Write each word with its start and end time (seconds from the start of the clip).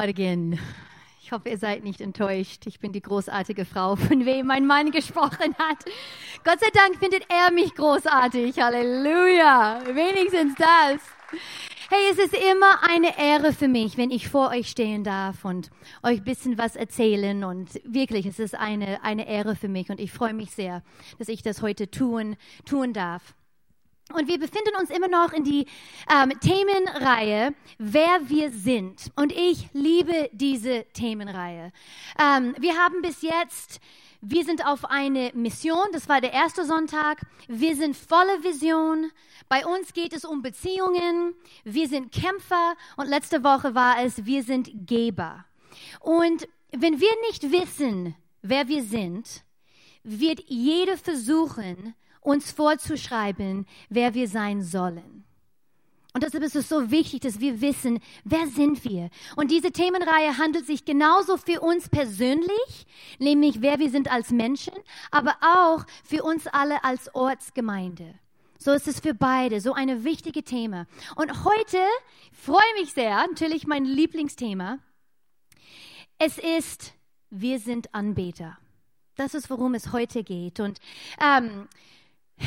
Morgen. 0.00 0.60
Ich 1.20 1.32
hoffe, 1.32 1.48
ihr 1.48 1.58
seid 1.58 1.82
nicht 1.82 2.00
enttäuscht. 2.00 2.68
Ich 2.68 2.78
bin 2.78 2.92
die 2.92 3.02
großartige 3.02 3.64
Frau, 3.64 3.96
von 3.96 4.24
wem 4.24 4.46
mein 4.46 4.64
Mann 4.64 4.92
gesprochen 4.92 5.56
hat. 5.58 5.84
Gott 6.44 6.60
sei 6.60 6.68
Dank 6.72 7.00
findet 7.00 7.24
er 7.28 7.52
mich 7.52 7.74
großartig. 7.74 8.60
Halleluja. 8.60 9.80
Wenigstens 9.86 10.54
das. 10.54 11.00
Hey, 11.90 12.12
es 12.12 12.18
ist 12.18 12.34
immer 12.34 12.88
eine 12.88 13.18
Ehre 13.18 13.52
für 13.52 13.66
mich, 13.66 13.98
wenn 13.98 14.12
ich 14.12 14.28
vor 14.28 14.50
euch 14.50 14.68
stehen 14.68 15.02
darf 15.02 15.44
und 15.44 15.68
euch 16.04 16.18
ein 16.18 16.24
bisschen 16.24 16.58
was 16.58 16.76
erzählen. 16.76 17.42
Und 17.42 17.68
wirklich, 17.82 18.24
es 18.24 18.38
ist 18.38 18.54
eine, 18.54 19.02
eine 19.02 19.26
Ehre 19.28 19.56
für 19.56 19.68
mich 19.68 19.90
und 19.90 19.98
ich 19.98 20.12
freue 20.12 20.32
mich 20.32 20.52
sehr, 20.52 20.84
dass 21.18 21.26
ich 21.26 21.42
das 21.42 21.60
heute 21.60 21.90
tun, 21.90 22.36
tun 22.64 22.92
darf. 22.92 23.34
Und 24.14 24.26
wir 24.26 24.38
befinden 24.38 24.74
uns 24.80 24.88
immer 24.88 25.08
noch 25.08 25.32
in 25.32 25.44
die 25.44 25.66
ähm, 26.10 26.32
Themenreihe, 26.40 27.54
wer 27.76 28.28
wir 28.28 28.50
sind. 28.50 29.10
Und 29.16 29.32
ich 29.32 29.68
liebe 29.74 30.30
diese 30.32 30.86
Themenreihe. 30.94 31.72
Ähm, 32.18 32.54
wir 32.58 32.76
haben 32.76 33.02
bis 33.02 33.20
jetzt, 33.20 33.80
wir 34.22 34.44
sind 34.44 34.66
auf 34.66 34.86
eine 34.86 35.30
Mission, 35.34 35.86
das 35.92 36.08
war 36.08 36.22
der 36.22 36.32
erste 36.32 36.64
Sonntag. 36.64 37.20
Wir 37.48 37.76
sind 37.76 37.96
voller 37.96 38.42
Vision. 38.42 39.10
Bei 39.50 39.66
uns 39.66 39.92
geht 39.92 40.14
es 40.14 40.24
um 40.24 40.40
Beziehungen. 40.40 41.34
Wir 41.64 41.86
sind 41.86 42.10
Kämpfer. 42.10 42.76
Und 42.96 43.08
letzte 43.08 43.44
Woche 43.44 43.74
war 43.74 44.02
es, 44.02 44.24
wir 44.24 44.42
sind 44.42 44.70
Geber. 44.86 45.44
Und 46.00 46.48
wenn 46.72 46.98
wir 46.98 47.12
nicht 47.28 47.52
wissen, 47.52 48.16
wer 48.40 48.68
wir 48.68 48.82
sind, 48.82 49.44
wird 50.02 50.40
jeder 50.46 50.96
versuchen, 50.96 51.94
uns 52.28 52.52
vorzuschreiben, 52.52 53.66
wer 53.88 54.12
wir 54.14 54.28
sein 54.28 54.62
sollen. 54.62 55.24
Und 56.14 56.24
deshalb 56.24 56.42
ist 56.42 56.56
es 56.56 56.68
so 56.68 56.90
wichtig, 56.90 57.20
dass 57.20 57.40
wir 57.40 57.60
wissen, 57.60 58.00
wer 58.24 58.46
sind 58.48 58.84
wir. 58.84 59.10
Und 59.36 59.50
diese 59.50 59.70
Themenreihe 59.72 60.36
handelt 60.36 60.66
sich 60.66 60.84
genauso 60.84 61.36
für 61.36 61.60
uns 61.60 61.88
persönlich, 61.88 62.86
nämlich 63.18 63.62
wer 63.62 63.78
wir 63.78 63.90
sind 63.90 64.10
als 64.10 64.30
Menschen, 64.30 64.74
aber 65.10 65.36
auch 65.40 65.84
für 66.04 66.22
uns 66.22 66.46
alle 66.46 66.82
als 66.82 67.14
Ortsgemeinde. 67.14 68.14
So 68.58 68.72
ist 68.72 68.88
es 68.88 69.00
für 69.00 69.14
beide, 69.14 69.60
so 69.60 69.72
eine 69.72 70.02
wichtige 70.04 70.42
Thema. 70.42 70.86
Und 71.14 71.44
heute 71.44 71.78
freue 72.32 72.64
ich 72.74 72.82
mich 72.82 72.92
sehr, 72.92 73.16
natürlich 73.28 73.66
mein 73.66 73.84
Lieblingsthema. 73.84 74.80
Es 76.18 76.36
ist, 76.38 76.94
wir 77.30 77.58
sind 77.60 77.94
Anbeter. 77.94 78.58
Das 79.14 79.34
ist, 79.34 79.50
worum 79.50 79.74
es 79.74 79.92
heute 79.92 80.24
geht. 80.24 80.58
Und 80.58 80.78
ähm, 81.20 81.68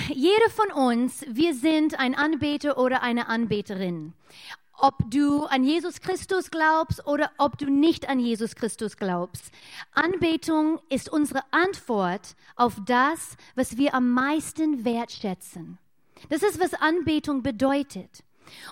jeder 0.10 0.50
von 0.50 0.72
uns, 0.72 1.26
wir 1.28 1.54
sind 1.54 2.00
ein 2.00 2.16
Anbeter 2.16 2.78
oder 2.78 3.04
eine 3.04 3.28
Anbeterin. 3.28 4.14
Ob 4.78 4.96
du 5.12 5.46
an 5.46 5.64
Jesus 5.64 6.02
Christus 6.02 6.50
glaubst 6.50 7.06
oder 7.06 7.32
ob 7.38 7.58
du 7.58 7.70
nicht 7.70 8.10
an 8.10 8.20
Jesus 8.20 8.56
Christus 8.56 8.98
glaubst. 8.98 9.52
Anbetung 9.92 10.80
ist 10.90 11.10
unsere 11.10 11.44
Antwort 11.52 12.36
auf 12.56 12.78
das, 12.86 13.38
was 13.56 13.78
wir 13.78 13.94
am 13.94 14.10
meisten 14.10 14.84
wertschätzen. 14.84 15.78
Das 16.30 16.42
ist, 16.42 16.60
was 16.60 16.74
Anbetung 16.74 17.44
bedeutet. 17.44 18.24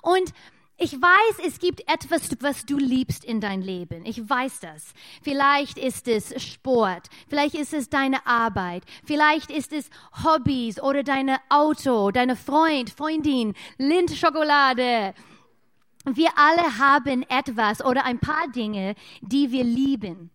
Und 0.02 0.34
ich 0.80 0.94
weiß, 0.94 1.46
es 1.46 1.60
gibt 1.60 1.82
etwas, 1.92 2.30
was 2.40 2.66
du 2.66 2.78
liebst 2.78 3.26
in 3.26 3.42
dein 3.42 3.62
Leben. 3.62 4.06
Ich 4.06 4.30
weiß 4.30 4.62
das. 4.62 4.94
Vielleicht 5.22 5.78
ist 5.78 6.08
es 6.08 6.42
Sport, 6.42 7.10
vielleicht 7.28 7.56
ist 7.56 7.74
es 7.74 7.90
deine 7.90 8.26
Arbeit, 8.26 8.84
vielleicht 9.04 9.52
ist 9.52 9.74
es 9.74 9.90
Hobbys 10.24 10.82
oder 10.82 11.04
dein 11.04 11.36
Auto, 11.50 12.12
deine 12.12 12.38
Freund, 12.38 12.90
Freundin, 12.92 13.56
Lindschokolade. 13.78 15.14
Wir 16.06 16.30
alle 16.38 16.80
haben 16.80 17.24
etwas 17.24 17.84
oder 17.84 18.06
ein 18.06 18.20
paar 18.20 18.48
Dinge, 18.48 18.96
die 19.22 19.52
wir 19.52 19.66
lieben. 19.66 20.32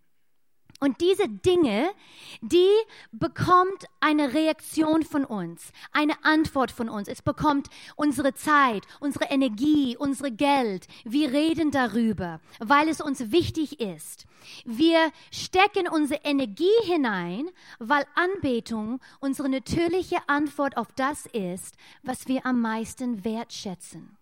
Und 0.80 1.00
diese 1.00 1.28
Dinge, 1.28 1.90
die 2.40 2.68
bekommt 3.12 3.86
eine 4.00 4.34
Reaktion 4.34 5.02
von 5.02 5.24
uns, 5.24 5.72
eine 5.92 6.24
Antwort 6.24 6.70
von 6.70 6.88
uns. 6.88 7.08
Es 7.08 7.22
bekommt 7.22 7.68
unsere 7.96 8.34
Zeit, 8.34 8.84
unsere 9.00 9.26
Energie, 9.26 9.96
unsere 9.96 10.30
Geld. 10.30 10.86
Wir 11.04 11.32
reden 11.32 11.70
darüber, 11.70 12.40
weil 12.58 12.88
es 12.88 13.00
uns 13.00 13.32
wichtig 13.32 13.80
ist. 13.80 14.26
Wir 14.64 15.10
stecken 15.30 15.88
unsere 15.88 16.20
Energie 16.24 16.64
hinein, 16.82 17.48
weil 17.78 18.04
Anbetung 18.14 19.00
unsere 19.20 19.48
natürliche 19.48 20.18
Antwort 20.26 20.76
auf 20.76 20.88
das 20.96 21.26
ist, 21.26 21.76
was 22.02 22.28
wir 22.28 22.44
am 22.44 22.60
meisten 22.60 23.24
wertschätzen. 23.24 24.16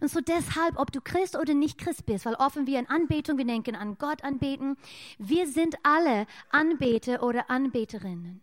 Und 0.00 0.08
so 0.08 0.20
deshalb, 0.20 0.78
ob 0.78 0.92
du 0.92 1.00
Christ 1.00 1.36
oder 1.36 1.54
nicht 1.54 1.78
Christ 1.78 2.06
bist, 2.06 2.26
weil 2.26 2.34
offen 2.34 2.66
wir 2.66 2.78
in 2.78 2.88
Anbetung, 2.88 3.38
wir 3.38 3.44
denken 3.44 3.74
an 3.74 3.96
Gott 3.98 4.24
anbeten, 4.24 4.76
wir 5.18 5.46
sind 5.46 5.76
alle 5.82 6.26
Anbeter 6.50 7.22
oder 7.22 7.50
Anbeterinnen. 7.50 8.42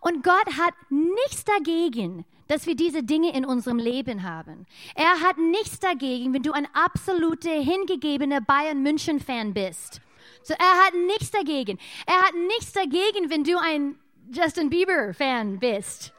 Und 0.00 0.22
Gott 0.22 0.46
hat 0.58 0.74
nichts 0.90 1.44
dagegen, 1.44 2.24
dass 2.48 2.66
wir 2.66 2.76
diese 2.76 3.02
Dinge 3.02 3.34
in 3.34 3.44
unserem 3.44 3.78
Leben 3.78 4.22
haben. 4.22 4.66
Er 4.94 5.20
hat 5.20 5.38
nichts 5.38 5.80
dagegen, 5.80 6.34
wenn 6.34 6.42
du 6.42 6.52
ein 6.52 6.68
absoluter 6.74 7.50
hingegebener 7.50 8.40
Bayern 8.40 8.82
München 8.82 9.20
Fan 9.20 9.54
bist. 9.54 10.00
So, 10.42 10.52
er 10.54 10.84
hat 10.84 10.94
nichts 10.94 11.30
dagegen. 11.30 11.78
Er 12.06 12.20
hat 12.20 12.34
nichts 12.34 12.72
dagegen, 12.72 13.30
wenn 13.30 13.44
du 13.44 13.56
ein 13.58 13.96
Justin 14.30 14.68
Bieber 14.68 15.14
Fan 15.14 15.58
bist. 15.58 16.12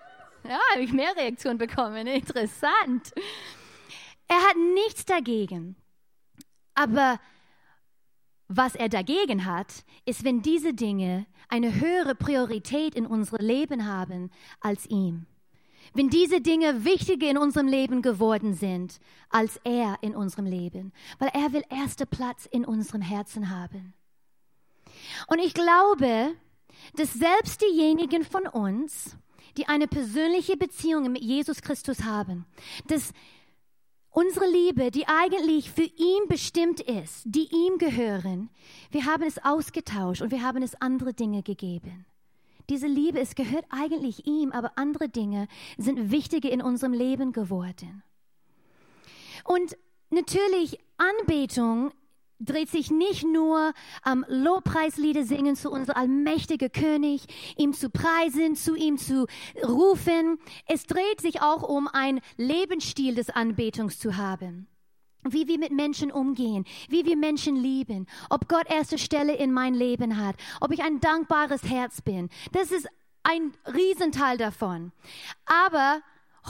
Ja, 0.44 0.60
habe 0.74 0.84
ich 0.84 0.92
mehr 0.92 1.16
Reaktionen 1.16 1.58
bekommen. 1.58 2.08
Interessant. 2.08 3.14
Er 4.28 4.38
hat 4.38 4.58
nichts 4.74 5.06
dagegen. 5.06 5.76
Aber 6.74 7.20
was 8.48 8.76
er 8.76 8.90
dagegen 8.90 9.46
hat, 9.46 9.86
ist, 10.06 10.24
wenn 10.24 10.42
diese 10.42 10.74
Dinge 10.74 11.26
eine 11.50 11.80
höhere 11.80 12.16
Priorität 12.16 12.96
in 12.96 13.06
unserem 13.06 13.46
Leben 13.46 13.86
haben 13.86 14.32
als 14.60 14.86
ihm. 14.88 15.26
Wenn 15.94 16.10
diese 16.10 16.42
Dinge 16.42 16.84
wichtiger 16.84 17.30
in 17.30 17.38
unserem 17.38 17.68
Leben 17.68 18.02
geworden 18.02 18.54
sind 18.54 19.00
als 19.30 19.60
er 19.64 19.98
in 20.02 20.16
unserem 20.16 20.46
Leben, 20.46 20.94
weil 21.20 21.30
er 21.34 21.54
will 21.54 21.64
erster 21.70 22.06
Platz 22.06 22.46
in 22.46 22.66
unserem 22.66 23.02
Herzen 23.02 23.50
haben. 23.50 23.94
Und 25.28 25.40
ich 25.40 25.54
glaube, 25.54 26.34
dass 26.96 27.14
selbst 27.14 27.62
diejenigen 27.62 28.24
von 28.24 28.48
uns, 28.48 29.18
die 29.58 29.68
eine 29.68 29.88
persönliche 29.88 30.58
Beziehung 30.58 31.12
mit 31.12 31.22
Jesus 31.22 31.62
Christus 31.62 32.04
haben, 32.04 32.46
dass 32.88 33.12
Unsere 34.18 34.50
Liebe, 34.50 34.92
die 34.92 35.10
eigentlich 35.10 35.70
für 35.70 35.84
ihn 35.84 36.30
bestimmt 36.30 36.80
ist, 36.80 37.24
die 37.26 37.50
ihm 37.52 37.78
gehören, 37.78 38.50
wir 38.90 39.06
haben 39.06 39.24
es 39.24 39.44
ausgetauscht 39.44 40.22
und 40.22 40.32
wir 40.32 40.42
haben 40.42 40.64
es 40.64 40.74
andere 40.82 41.14
Dinge 41.14 41.44
gegeben. 41.44 42.06
Diese 42.70 42.88
Liebe, 42.88 43.20
es 43.20 43.36
gehört 43.36 43.66
eigentlich 43.70 44.26
ihm, 44.26 44.54
aber 44.54 44.72
andere 44.78 45.10
Dinge 45.10 45.50
sind 45.78 46.12
wichtiger 46.12 46.50
in 46.50 46.62
unserem 46.62 46.94
Leben 46.94 47.34
geworden. 47.34 48.04
Und 49.44 49.76
natürlich, 50.12 50.80
Anbetung 50.96 51.92
dreht 52.40 52.70
sich 52.70 52.92
nicht 52.92 53.24
nur 53.24 53.74
am 54.04 54.26
Lobpreislieder 54.28 55.24
singen 55.24 55.56
zu 55.56 55.72
unserem 55.72 56.02
allmächtigen 56.02 56.72
König, 56.72 57.26
ihm 57.58 57.74
zu 57.74 57.90
preisen, 57.90 58.56
zu 58.56 58.76
ihm 58.76 58.98
zu 58.98 59.28
rufen. 59.64 60.38
Es 60.68 60.86
dreht 60.86 61.22
sich 61.22 61.42
auch 61.42 61.64
um 61.64 61.88
ein 61.88 62.22
Lebensstil 62.38 63.16
des 63.16 63.30
Anbetungs 63.30 64.00
zu 64.00 64.18
haben. 64.18 64.68
Wie 65.28 65.48
wir 65.48 65.58
mit 65.58 65.72
Menschen 65.72 66.12
umgehen, 66.12 66.66
wie 66.88 67.06
wir 67.06 67.18
Menschen 67.18 67.56
lieben, 67.56 68.06
ob 68.30 68.48
Gott 68.48 68.70
erste 68.70 69.00
Stelle 69.00 69.36
in 69.36 69.52
mein 69.52 69.74
Leben 69.74 70.24
hat, 70.24 70.36
ob 70.62 70.72
ich 70.72 70.84
ein 70.84 71.00
dankbares 71.00 71.64
Herz 71.64 72.02
bin. 72.02 72.30
Das 72.52 72.72
ist 72.72 72.88
ein 73.24 73.54
Riesenteil 73.66 74.38
davon. 74.38 74.92
Aber 75.46 76.02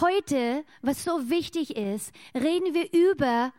heute, 0.02 0.66
was 0.82 1.06
so 1.06 1.30
wichtig 1.30 1.78
ist, 1.78 2.12
reden 2.34 2.74
wir 2.74 2.92
über 2.92 3.54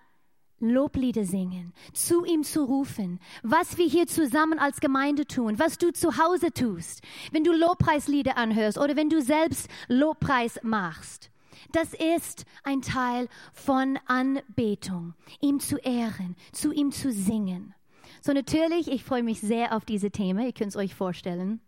Loblieder 0.58 1.24
singen, 1.24 1.72
zu 1.92 2.24
ihm 2.24 2.42
zu 2.42 2.64
rufen, 2.64 3.20
was 3.42 3.76
wir 3.76 3.86
hier 3.86 4.06
zusammen 4.06 4.58
als 4.58 4.80
Gemeinde 4.80 5.26
tun, 5.26 5.58
was 5.58 5.78
du 5.78 5.92
zu 5.92 6.16
Hause 6.18 6.52
tust, 6.52 7.02
wenn 7.30 7.44
du 7.44 7.52
Lobpreislieder 7.52 8.36
anhörst 8.36 8.78
oder 8.78 8.96
wenn 8.96 9.10
du 9.10 9.20
selbst 9.20 9.68
Lobpreis 9.88 10.58
machst. 10.62 11.30
Das 11.72 11.92
ist 11.92 12.44
ein 12.64 12.82
Teil 12.82 13.28
von 13.52 13.98
Anbetung, 14.06 15.14
ihm 15.40 15.60
zu 15.60 15.76
ehren, 15.78 16.36
zu 16.52 16.72
ihm 16.72 16.92
zu 16.92 17.12
singen. 17.12 17.74
So 18.22 18.32
natürlich, 18.32 18.88
ich 18.88 19.04
freue 19.04 19.22
mich 19.22 19.40
sehr 19.40 19.74
auf 19.74 19.84
diese 19.84 20.10
Themen, 20.10 20.46
ihr 20.46 20.52
könnt 20.52 20.70
es 20.70 20.76
euch 20.76 20.94
vorstellen, 20.94 21.60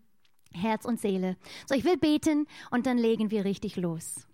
Herz 0.52 0.84
und 0.84 1.00
Seele. 1.00 1.36
So 1.66 1.74
ich 1.74 1.84
will 1.84 1.98
beten 1.98 2.46
und 2.70 2.86
dann 2.86 2.98
legen 2.98 3.30
wir 3.30 3.44
richtig 3.44 3.76
los. 3.76 4.27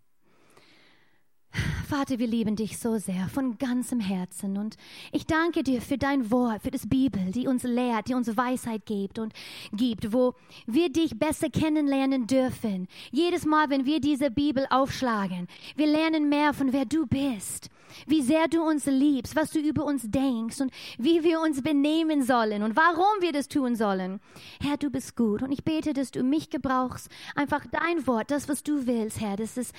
Vater, 1.89 2.19
wir 2.19 2.27
lieben 2.27 2.57
dich 2.57 2.79
so 2.79 2.99
sehr 2.99 3.29
von 3.29 3.59
ganzem 3.59 4.01
Herzen 4.01 4.57
und 4.57 4.77
ich 5.13 5.27
danke 5.27 5.63
dir 5.63 5.81
für 5.81 5.99
dein 5.99 6.31
Wort, 6.31 6.63
für 6.63 6.71
das 6.71 6.89
Bibel, 6.89 7.31
die 7.31 7.47
uns 7.47 7.63
lehrt, 7.63 8.09
die 8.09 8.15
uns 8.15 8.37
Weisheit 8.37 8.87
gibt 8.87 9.19
und 9.19 9.33
gibt, 9.73 10.13
wo 10.13 10.35
wir 10.67 10.91
dich 10.91 11.19
besser 11.19 11.51
kennenlernen 11.51 12.27
dürfen. 12.27 12.89
Jedes 13.13 13.45
Mal, 13.45 13.71
wenn 13.71 13.87
wir 13.87 14.01
diese 14.01 14.31
Bibel 14.31 14.67
aufschlagen, 14.71 15.47
wir 15.77 15.87
lernen 15.87 16.29
mehr 16.29 16.53
von 16.55 16.73
wer 16.73 16.85
du 16.85 17.07
bist. 17.07 17.71
Wie 18.07 18.23
sehr 18.23 18.49
du 18.49 18.63
uns 18.63 18.87
liebst, 18.87 19.37
was 19.37 19.51
du 19.51 19.59
über 19.59 19.85
uns 19.85 20.11
denkst 20.11 20.61
und 20.61 20.73
wie 20.99 21.23
wir 21.23 21.41
uns 21.41 21.63
benehmen 21.63 22.23
sollen 22.23 22.63
und 22.63 22.77
warum 22.77 23.21
wir 23.21 23.33
das 23.33 23.49
tun 23.49 23.77
sollen. 23.77 24.21
Herr, 24.61 24.77
du 24.77 24.91
bist 24.91 25.17
gut 25.17 25.43
und 25.43 25.53
ich 25.53 25.65
bete, 25.65 25.93
dass 25.93 26.11
du 26.11 26.23
mich 26.23 26.51
gebrauchst, 26.51 27.09
einfach 27.35 27.65
dein 27.71 28.07
Wort, 28.07 28.31
das, 28.31 28.49
was 28.49 28.63
du 28.63 28.87
willst, 28.87 29.21
Herr, 29.21 29.37
dass, 29.37 29.57
es, 29.57 29.73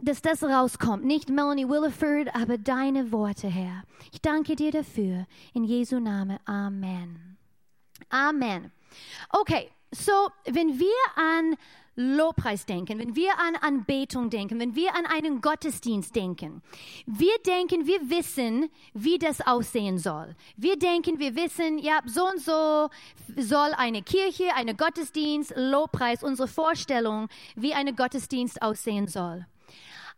dass 0.00 0.22
das 0.22 0.42
rauskommt. 0.42 1.04
Nicht 1.04 1.28
Melanie 1.28 1.68
Williford, 1.68 2.34
aber 2.34 2.58
deine 2.58 3.12
Worte, 3.12 3.48
Herr. 3.48 3.84
Ich 4.12 4.20
danke 4.20 4.56
dir 4.56 4.72
dafür. 4.72 5.26
In 5.52 5.64
Jesu 5.64 6.00
Name. 6.00 6.38
Amen. 6.44 7.36
Amen. 8.08 8.72
Okay, 9.30 9.70
so, 9.92 10.12
wenn 10.44 10.78
wir 10.78 10.86
an 11.16 11.56
Lobpreis 12.00 12.64
denken, 12.64 12.98
wenn 12.98 13.14
wir 13.14 13.38
an 13.38 13.56
Anbetung 13.56 14.30
denken, 14.30 14.58
wenn 14.58 14.74
wir 14.74 14.94
an 14.94 15.04
einen 15.04 15.42
Gottesdienst 15.42 16.16
denken, 16.16 16.62
wir 17.04 17.36
denken, 17.46 17.86
wir 17.86 18.08
wissen, 18.08 18.70
wie 18.94 19.18
das 19.18 19.40
aussehen 19.46 19.98
soll. 19.98 20.34
Wir 20.56 20.78
denken, 20.78 21.18
wir 21.18 21.36
wissen, 21.36 21.78
ja, 21.78 22.00
so 22.06 22.26
und 22.26 22.40
so 22.40 22.88
soll 23.36 23.72
eine 23.76 24.02
Kirche, 24.02 24.54
eine 24.54 24.74
Gottesdienst, 24.74 25.52
Lobpreis, 25.56 26.22
unsere 26.22 26.48
Vorstellung, 26.48 27.28
wie 27.54 27.74
eine 27.74 27.94
Gottesdienst 27.94 28.62
aussehen 28.62 29.06
soll. 29.06 29.46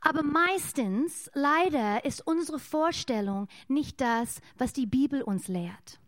Aber 0.00 0.22
meistens, 0.22 1.30
leider, 1.34 2.04
ist 2.04 2.26
unsere 2.26 2.58
Vorstellung 2.58 3.48
nicht 3.68 4.00
das, 4.00 4.40
was 4.58 4.72
die 4.72 4.86
Bibel 4.86 5.22
uns 5.22 5.48
lehrt. 5.48 6.01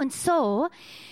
Und 0.00 0.12
so, 0.12 0.68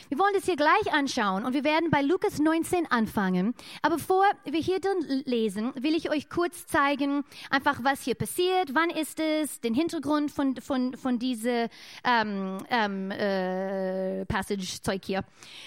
wir 0.08 0.18
wollen 0.20 0.32
das 0.34 0.44
hier 0.44 0.54
gleich 0.54 0.92
anschauen 0.92 1.44
und 1.44 1.54
wir 1.54 1.64
werden 1.64 1.90
bei 1.90 2.02
Lukas 2.02 2.38
19 2.38 2.88
anfangen. 2.88 3.52
Aber 3.82 3.96
bevor 3.96 4.24
wir 4.44 4.60
hier 4.60 4.78
drin 4.78 5.24
lesen, 5.24 5.72
will 5.74 5.96
ich 5.96 6.08
euch 6.08 6.28
kurz 6.28 6.68
zeigen, 6.68 7.24
einfach 7.50 7.82
was 7.82 8.02
hier 8.02 8.14
passiert, 8.14 8.74
wann 8.74 8.90
ist 8.90 9.18
es, 9.18 9.60
den 9.60 9.74
Hintergrund 9.74 10.30
von, 10.30 10.54
von, 10.60 10.96
von 10.96 11.18
diese 11.18 11.68
ähm, 12.04 12.58
ähm, 12.70 13.10
äh, 13.10 14.24
Passage-Zeug 14.26 15.04
hier. 15.04 15.24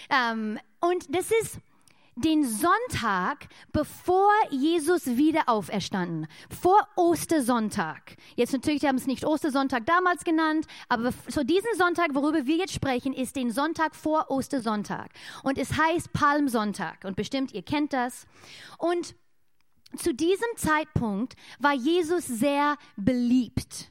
Ähm, 0.09 0.57
und 0.79 1.13
das 1.13 1.29
ist 1.41 1.59
den 2.19 2.45
Sonntag, 2.45 3.47
bevor 3.71 4.31
Jesus 4.49 5.05
wieder 5.05 5.47
auferstanden, 5.47 6.27
vor 6.61 6.87
Ostersonntag. 6.95 8.17
Jetzt 8.35 8.53
natürlich 8.53 8.85
haben 8.85 8.97
es 8.97 9.07
nicht 9.07 9.25
Ostersonntag 9.25 9.85
damals 9.85 10.23
genannt, 10.23 10.67
aber 10.89 11.11
so 11.27 11.43
diesen 11.43 11.75
Sonntag, 11.77 12.13
worüber 12.13 12.45
wir 12.45 12.57
jetzt 12.57 12.73
sprechen, 12.73 13.13
ist 13.13 13.35
den 13.35 13.51
Sonntag 13.51 13.95
vor 13.95 14.29
Ostersonntag. 14.29 15.11
Und 15.43 15.57
es 15.57 15.77
heißt 15.77 16.13
Palmsonntag. 16.13 17.03
Und 17.05 17.15
bestimmt, 17.15 17.53
ihr 17.53 17.63
kennt 17.63 17.93
das. 17.93 18.27
Und 18.77 19.15
zu 19.95 20.13
diesem 20.13 20.47
Zeitpunkt 20.55 21.35
war 21.59 21.73
Jesus 21.73 22.25
sehr 22.25 22.77
beliebt. 22.95 23.89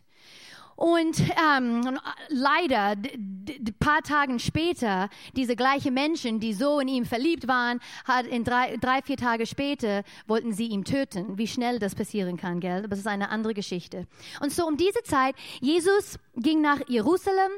Und 0.78 1.20
ähm, 1.20 1.98
leider, 2.28 2.90
ein 2.90 3.74
paar 3.80 4.00
Tage 4.02 4.38
später, 4.38 5.08
diese 5.34 5.56
gleichen 5.56 5.92
Menschen, 5.92 6.38
die 6.38 6.52
so 6.54 6.78
in 6.78 6.86
ihm 6.86 7.04
verliebt 7.04 7.48
waren, 7.48 7.80
hat 8.04 8.26
in 8.26 8.44
drei, 8.44 8.76
drei, 8.76 9.02
vier 9.02 9.16
Tage 9.16 9.44
später 9.46 10.04
wollten 10.28 10.52
sie 10.52 10.68
ihn 10.68 10.84
töten. 10.84 11.36
Wie 11.36 11.48
schnell 11.48 11.80
das 11.80 11.96
passieren 11.96 12.36
kann, 12.36 12.60
gell? 12.60 12.78
Aber 12.78 12.90
das 12.90 13.00
ist 13.00 13.08
eine 13.08 13.30
andere 13.30 13.54
Geschichte. 13.54 14.06
Und 14.40 14.52
so 14.52 14.68
um 14.68 14.76
diese 14.76 15.02
Zeit, 15.02 15.34
Jesus 15.60 16.16
ging 16.36 16.60
nach 16.60 16.78
Jerusalem 16.86 17.50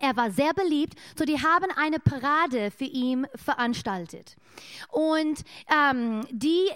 er 0.00 0.16
war 0.16 0.30
sehr 0.30 0.52
beliebt, 0.54 0.94
so 1.18 1.24
die 1.24 1.40
haben 1.40 1.70
eine 1.76 1.98
Parade 1.98 2.70
für 2.70 2.84
ihn 2.84 3.26
veranstaltet. 3.34 4.36
Und 4.90 5.42
ähm, 5.72 6.26
die 6.30 6.68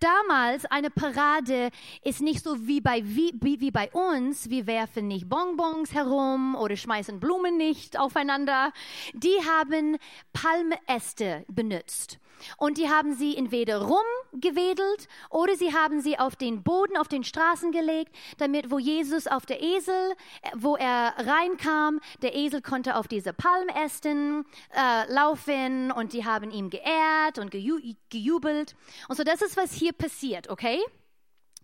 damals 0.00 0.64
eine 0.66 0.90
Parade 0.90 1.70
ist 2.04 2.20
nicht 2.20 2.44
so 2.44 2.66
wie 2.66 2.80
bei 2.80 3.02
wie, 3.04 3.32
wie 3.40 3.70
bei 3.70 3.90
uns. 3.90 4.50
Wir 4.50 4.66
werfen 4.66 5.08
nicht 5.08 5.28
Bonbons 5.28 5.94
herum 5.94 6.54
oder 6.54 6.76
schmeißen 6.76 7.20
Blumen 7.20 7.56
nicht 7.56 7.98
aufeinander. 7.98 8.72
Die 9.14 9.36
haben 9.46 9.96
Palmäste 10.32 11.44
benutzt. 11.48 12.18
Und 12.56 12.78
die 12.78 12.88
haben 12.88 13.14
sie 13.14 13.36
entweder 13.36 13.82
rumgewedelt 13.82 15.08
oder 15.30 15.56
sie 15.56 15.72
haben 15.72 16.00
sie 16.00 16.18
auf 16.18 16.36
den 16.36 16.62
Boden, 16.62 16.96
auf 16.96 17.08
den 17.08 17.24
Straßen 17.24 17.72
gelegt, 17.72 18.14
damit 18.38 18.70
wo 18.70 18.78
Jesus 18.78 19.26
auf 19.26 19.46
der 19.46 19.62
Esel, 19.62 20.14
wo 20.56 20.76
er 20.76 21.14
reinkam, 21.18 22.00
der 22.22 22.34
Esel 22.34 22.60
konnte 22.62 22.96
auf 22.96 23.08
diese 23.08 23.32
Palmästen 23.32 24.44
äh, 24.74 25.12
laufen 25.12 25.92
und 25.92 26.12
die 26.12 26.24
haben 26.24 26.50
ihm 26.50 26.70
geehrt 26.70 27.38
und 27.38 27.50
geju 27.50 27.78
gejubelt. 28.10 28.74
Und 29.08 29.16
so 29.16 29.24
das 29.24 29.42
ist, 29.42 29.56
was 29.56 29.72
hier 29.72 29.92
passiert, 29.92 30.48
okay? 30.48 30.78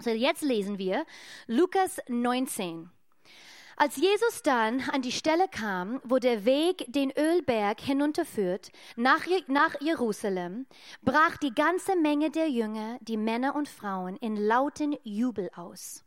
So 0.00 0.11
jetzt 0.11 0.43
lesen 0.43 0.79
wir 0.79 1.05
Lukas 1.47 1.99
19. 2.09 2.91
Als 3.81 3.95
Jesus 3.95 4.43
dann 4.43 4.81
an 4.91 5.03
die 5.03 5.12
Stelle 5.12 5.47
kam, 5.49 6.00
wo 6.03 6.19
der 6.19 6.45
Weg 6.45 6.85
den 6.89 7.12
Ölberg 7.17 7.81
hinunterführt, 7.81 8.73
nach, 8.97 9.25
nach 9.47 9.81
Jerusalem, 9.81 10.67
brach 11.03 11.37
die 11.37 11.55
ganze 11.55 11.95
Menge 11.95 12.33
der 12.33 12.49
Jünger, 12.49 12.99
die 13.03 13.17
Männer 13.17 13.55
und 13.55 13.69
Frauen, 13.69 14.17
in 14.17 14.37
lauten 14.37 14.97
Jubel 15.05 15.49
aus. 15.55 16.05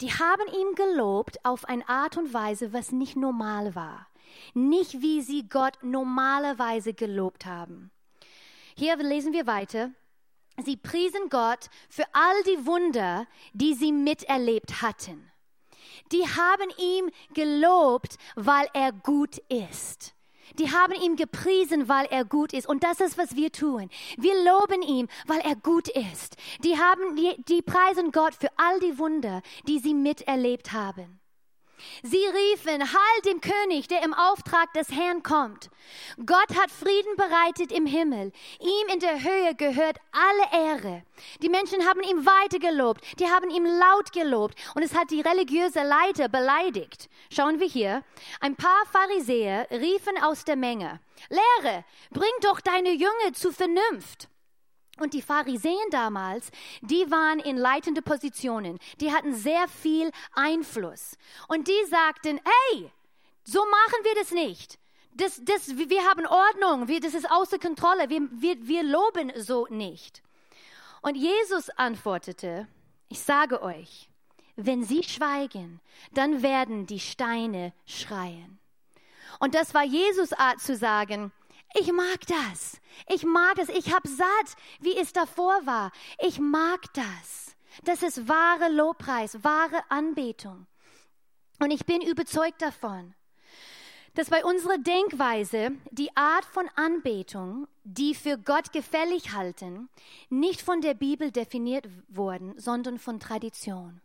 Die 0.00 0.12
haben 0.12 0.46
ihm 0.52 0.74
gelobt 0.74 1.44
auf 1.44 1.64
eine 1.66 1.88
Art 1.88 2.16
und 2.16 2.34
Weise, 2.34 2.72
was 2.72 2.92
nicht 2.92 3.16
normal 3.16 3.74
war. 3.74 4.08
Nicht 4.54 5.00
wie 5.00 5.22
sie 5.22 5.48
Gott 5.48 5.78
normalerweise 5.82 6.94
gelobt 6.94 7.46
haben. 7.46 7.90
Hier 8.76 8.96
lesen 8.96 9.32
wir 9.32 9.46
weiter. 9.46 9.90
Sie 10.64 10.76
priesen 10.76 11.28
Gott 11.30 11.70
für 11.88 12.04
all 12.12 12.42
die 12.44 12.66
Wunder, 12.66 13.26
die 13.52 13.74
sie 13.74 13.92
miterlebt 13.92 14.82
hatten 14.82 15.30
die 16.12 16.22
haben 16.22 16.70
ihm 16.78 17.10
gelobt, 17.32 18.16
weil 18.34 18.68
er 18.72 18.92
gut 18.92 19.38
ist. 19.48 20.13
Die 20.58 20.70
haben 20.70 20.92
ihn 20.92 21.16
gepriesen, 21.16 21.88
weil 21.88 22.06
er 22.06 22.24
gut 22.24 22.52
ist. 22.52 22.68
Und 22.68 22.84
das 22.84 23.00
ist, 23.00 23.18
was 23.18 23.36
wir 23.36 23.50
tun. 23.50 23.90
Wir 24.16 24.34
loben 24.44 24.82
ihn, 24.82 25.08
weil 25.26 25.40
er 25.40 25.56
gut 25.56 25.88
ist. 25.88 26.36
Die 26.62 26.78
haben, 26.78 27.16
die, 27.16 27.34
die 27.48 27.62
preisen 27.62 28.12
Gott 28.12 28.34
für 28.34 28.48
all 28.56 28.78
die 28.80 28.98
Wunder, 28.98 29.42
die 29.66 29.78
sie 29.78 29.94
miterlebt 29.94 30.72
haben. 30.72 31.20
Sie 32.02 32.16
riefen, 32.16 32.82
Heil 32.82 33.20
dem 33.24 33.40
König, 33.40 33.88
der 33.88 34.02
im 34.02 34.14
Auftrag 34.14 34.72
des 34.72 34.90
Herrn 34.90 35.22
kommt. 35.22 35.70
Gott 36.24 36.48
hat 36.58 36.70
Frieden 36.70 37.16
bereitet 37.16 37.72
im 37.72 37.86
Himmel. 37.86 38.32
Ihm 38.60 38.92
in 38.92 39.00
der 39.00 39.22
Höhe 39.22 39.54
gehört 39.54 39.98
alle 40.12 40.66
Ehre. 40.66 41.02
Die 41.42 41.48
Menschen 41.48 41.86
haben 41.86 42.02
ihm 42.02 42.26
weiter 42.26 42.58
gelobt. 42.58 43.04
Die 43.18 43.26
haben 43.26 43.50
ihm 43.50 43.64
laut 43.64 44.12
gelobt. 44.12 44.54
Und 44.74 44.82
es 44.82 44.94
hat 44.94 45.10
die 45.10 45.20
religiöse 45.20 45.82
Leiter 45.82 46.28
beleidigt. 46.28 47.08
Schauen 47.30 47.60
wir 47.60 47.68
hier. 47.68 48.02
Ein 48.40 48.56
paar 48.56 48.84
Pharisäer 48.90 49.66
riefen 49.70 50.22
aus 50.22 50.44
der 50.44 50.56
Menge, 50.56 51.00
Lehre, 51.28 51.84
bring 52.10 52.30
doch 52.42 52.60
deine 52.60 52.92
Jünger 52.92 53.32
zu 53.32 53.52
Vernunft. 53.52 54.28
Und 54.98 55.12
die 55.12 55.22
Pharisäer 55.22 55.74
damals, 55.90 56.50
die 56.80 57.10
waren 57.10 57.40
in 57.40 57.56
leitende 57.56 58.02
Positionen. 58.02 58.78
Die 59.00 59.12
hatten 59.12 59.34
sehr 59.34 59.66
viel 59.68 60.10
Einfluss. 60.34 61.16
Und 61.48 61.66
die 61.66 61.84
sagten, 61.88 62.40
hey, 62.44 62.90
so 63.44 63.60
machen 63.60 64.04
wir 64.04 64.14
das 64.14 64.30
nicht. 64.30 64.78
Das, 65.16 65.40
das, 65.44 65.76
wir 65.76 66.04
haben 66.04 66.26
Ordnung, 66.26 66.88
wir, 66.88 67.00
das 67.00 67.14
ist 67.14 67.30
außer 67.30 67.58
Kontrolle, 67.58 68.08
wir, 68.08 68.28
wir, 68.32 68.66
wir 68.66 68.82
loben 68.82 69.32
so 69.36 69.66
nicht. 69.70 70.22
Und 71.02 71.16
Jesus 71.16 71.70
antwortete, 71.70 72.66
ich 73.08 73.20
sage 73.20 73.62
euch, 73.62 74.08
wenn 74.56 74.84
sie 74.84 75.02
schweigen, 75.02 75.80
dann 76.14 76.42
werden 76.42 76.86
die 76.86 77.00
Steine 77.00 77.72
schreien. 77.86 78.58
Und 79.38 79.54
das 79.54 79.74
war 79.74 79.84
Jesus 79.84 80.32
Art 80.32 80.60
zu 80.60 80.76
sagen, 80.76 81.32
ich 81.74 81.92
mag 81.92 82.20
das. 82.26 82.80
Ich 83.08 83.24
mag 83.24 83.58
es. 83.58 83.68
Ich 83.68 83.92
habe 83.92 84.08
satt, 84.08 84.56
wie 84.80 84.96
es 84.96 85.12
davor 85.12 85.66
war. 85.66 85.92
Ich 86.18 86.38
mag 86.38 86.92
das. 86.94 87.56
Das 87.82 88.02
ist 88.02 88.28
wahre 88.28 88.70
Lobpreis, 88.70 89.42
wahre 89.42 89.82
Anbetung. 89.88 90.66
Und 91.58 91.70
ich 91.70 91.84
bin 91.84 92.00
überzeugt 92.00 92.62
davon, 92.62 93.14
dass 94.14 94.30
bei 94.30 94.44
unserer 94.44 94.78
Denkweise 94.78 95.72
die 95.90 96.16
Art 96.16 96.44
von 96.44 96.68
Anbetung, 96.76 97.66
die 97.82 98.14
für 98.14 98.38
Gott 98.38 98.72
gefällig 98.72 99.32
halten, 99.32 99.88
nicht 100.30 100.62
von 100.62 100.80
der 100.80 100.94
Bibel 100.94 101.32
definiert 101.32 101.88
wurden, 102.08 102.58
sondern 102.58 102.98
von 102.98 103.18
Tradition. 103.18 104.00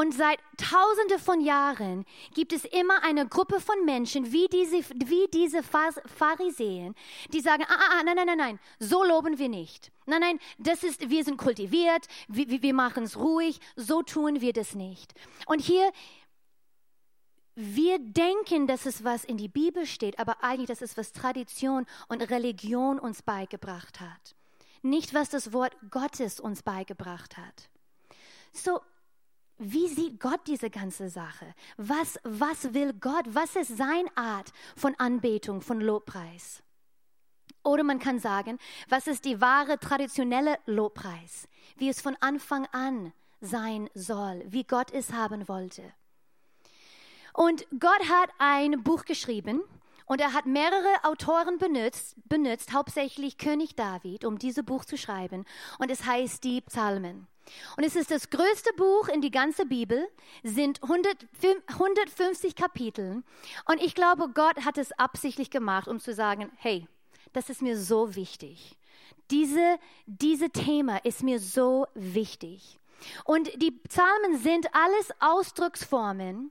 Und 0.00 0.14
seit 0.14 0.38
Tausende 0.56 1.18
von 1.18 1.42
Jahren 1.42 2.06
gibt 2.32 2.54
es 2.54 2.64
immer 2.64 3.02
eine 3.02 3.28
Gruppe 3.28 3.60
von 3.60 3.84
Menschen, 3.84 4.32
wie 4.32 4.48
diese, 4.48 4.78
wie 4.94 5.28
diese 5.30 5.62
Pharisäen, 5.62 6.94
die 7.34 7.42
sagen, 7.42 7.64
ah, 7.68 7.74
ah, 7.78 7.98
ah, 7.98 8.02
nein, 8.02 8.16
nein, 8.16 8.26
nein, 8.28 8.38
nein, 8.38 8.60
so 8.78 9.04
loben 9.04 9.36
wir 9.36 9.50
nicht. 9.50 9.92
Nein, 10.06 10.20
nein, 10.20 10.38
das 10.58 10.84
ist, 10.84 11.10
wir 11.10 11.22
sind 11.22 11.36
kultiviert, 11.36 12.06
wir, 12.28 12.62
wir 12.62 12.72
machen 12.72 13.02
es 13.02 13.18
ruhig, 13.18 13.60
so 13.76 14.00
tun 14.00 14.40
wir 14.40 14.54
das 14.54 14.74
nicht. 14.74 15.12
Und 15.44 15.60
hier, 15.60 15.92
wir 17.54 17.98
denken, 17.98 18.66
dass 18.66 18.86
es 18.86 19.04
was 19.04 19.24
in 19.24 19.36
die 19.36 19.48
Bibel 19.48 19.84
steht, 19.84 20.18
aber 20.18 20.42
eigentlich, 20.42 20.68
das 20.68 20.80
ist 20.80 20.96
was 20.96 21.12
Tradition 21.12 21.84
und 22.08 22.22
Religion 22.30 22.98
uns 22.98 23.20
beigebracht 23.20 24.00
hat. 24.00 24.34
Nicht, 24.80 25.12
was 25.12 25.28
das 25.28 25.52
Wort 25.52 25.76
Gottes 25.90 26.40
uns 26.40 26.62
beigebracht 26.62 27.36
hat. 27.36 27.68
So, 28.54 28.80
wie 29.60 29.88
sieht 29.88 30.18
Gott 30.20 30.40
diese 30.46 30.70
ganze 30.70 31.10
Sache? 31.10 31.54
Was, 31.76 32.18
was 32.24 32.72
will 32.72 32.94
Gott? 32.94 33.26
Was 33.28 33.56
ist 33.56 33.76
seine 33.76 34.08
Art 34.16 34.52
von 34.74 34.94
Anbetung, 34.96 35.60
von 35.60 35.80
Lobpreis? 35.80 36.62
Oder 37.62 37.84
man 37.84 37.98
kann 37.98 38.18
sagen, 38.18 38.58
was 38.88 39.06
ist 39.06 39.26
die 39.26 39.40
wahre 39.42 39.78
traditionelle 39.78 40.58
Lobpreis? 40.64 41.46
Wie 41.76 41.90
es 41.90 42.00
von 42.00 42.16
Anfang 42.20 42.66
an 42.72 43.12
sein 43.42 43.90
soll, 43.92 44.42
wie 44.46 44.64
Gott 44.64 44.92
es 44.92 45.12
haben 45.12 45.46
wollte. 45.46 45.82
Und 47.34 47.66
Gott 47.78 48.08
hat 48.08 48.30
ein 48.38 48.82
Buch 48.82 49.04
geschrieben 49.04 49.62
und 50.06 50.22
er 50.22 50.32
hat 50.32 50.46
mehrere 50.46 51.04
Autoren 51.04 51.58
benutzt, 51.58 52.16
benutzt, 52.28 52.72
hauptsächlich 52.72 53.36
König 53.36 53.76
David, 53.76 54.24
um 54.24 54.38
dieses 54.38 54.64
Buch 54.64 54.86
zu 54.86 54.96
schreiben. 54.96 55.44
Und 55.78 55.90
es 55.90 56.04
heißt 56.06 56.42
die 56.44 56.62
Psalmen. 56.62 57.28
Und 57.76 57.84
es 57.84 57.96
ist 57.96 58.10
das 58.10 58.30
größte 58.30 58.72
Buch 58.74 59.08
in 59.08 59.20
die 59.20 59.30
ganze 59.30 59.66
Bibel, 59.66 60.08
sind 60.42 60.82
100, 60.82 61.26
150 61.66 62.54
Kapitel. 62.54 63.22
Und 63.66 63.82
ich 63.82 63.94
glaube, 63.94 64.28
Gott 64.34 64.64
hat 64.64 64.78
es 64.78 64.92
absichtlich 64.92 65.50
gemacht, 65.50 65.88
um 65.88 66.00
zu 66.00 66.14
sagen, 66.14 66.50
hey, 66.56 66.86
das 67.32 67.50
ist 67.50 67.62
mir 67.62 67.78
so 67.78 68.14
wichtig. 68.16 68.76
Diese, 69.30 69.78
diese 70.06 70.50
Thema 70.50 70.98
ist 71.04 71.22
mir 71.22 71.38
so 71.38 71.86
wichtig. 71.94 72.78
Und 73.24 73.50
die 73.62 73.70
Psalmen 73.70 74.38
sind 74.38 74.66
alles 74.74 75.10
Ausdrucksformen, 75.20 76.50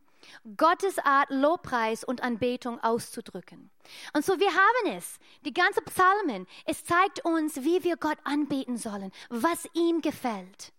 Gottes 0.58 0.98
Art, 1.00 1.30
Lobpreis 1.30 2.04
und 2.04 2.22
Anbetung 2.22 2.80
auszudrücken. 2.80 3.70
Und 4.14 4.26
so 4.26 4.40
wir 4.40 4.50
haben 4.50 4.98
es, 4.98 5.18
die 5.46 5.54
ganze 5.54 5.82
Psalmen, 5.82 6.48
es 6.66 6.84
zeigt 6.84 7.26
uns, 7.26 7.58
wie 7.58 7.84
wir 7.84 7.98
Gott 7.98 8.18
anbeten 8.24 8.78
sollen, 8.78 9.12
was 9.30 9.68
ihm 9.74 10.02
gefällt. 10.02 10.72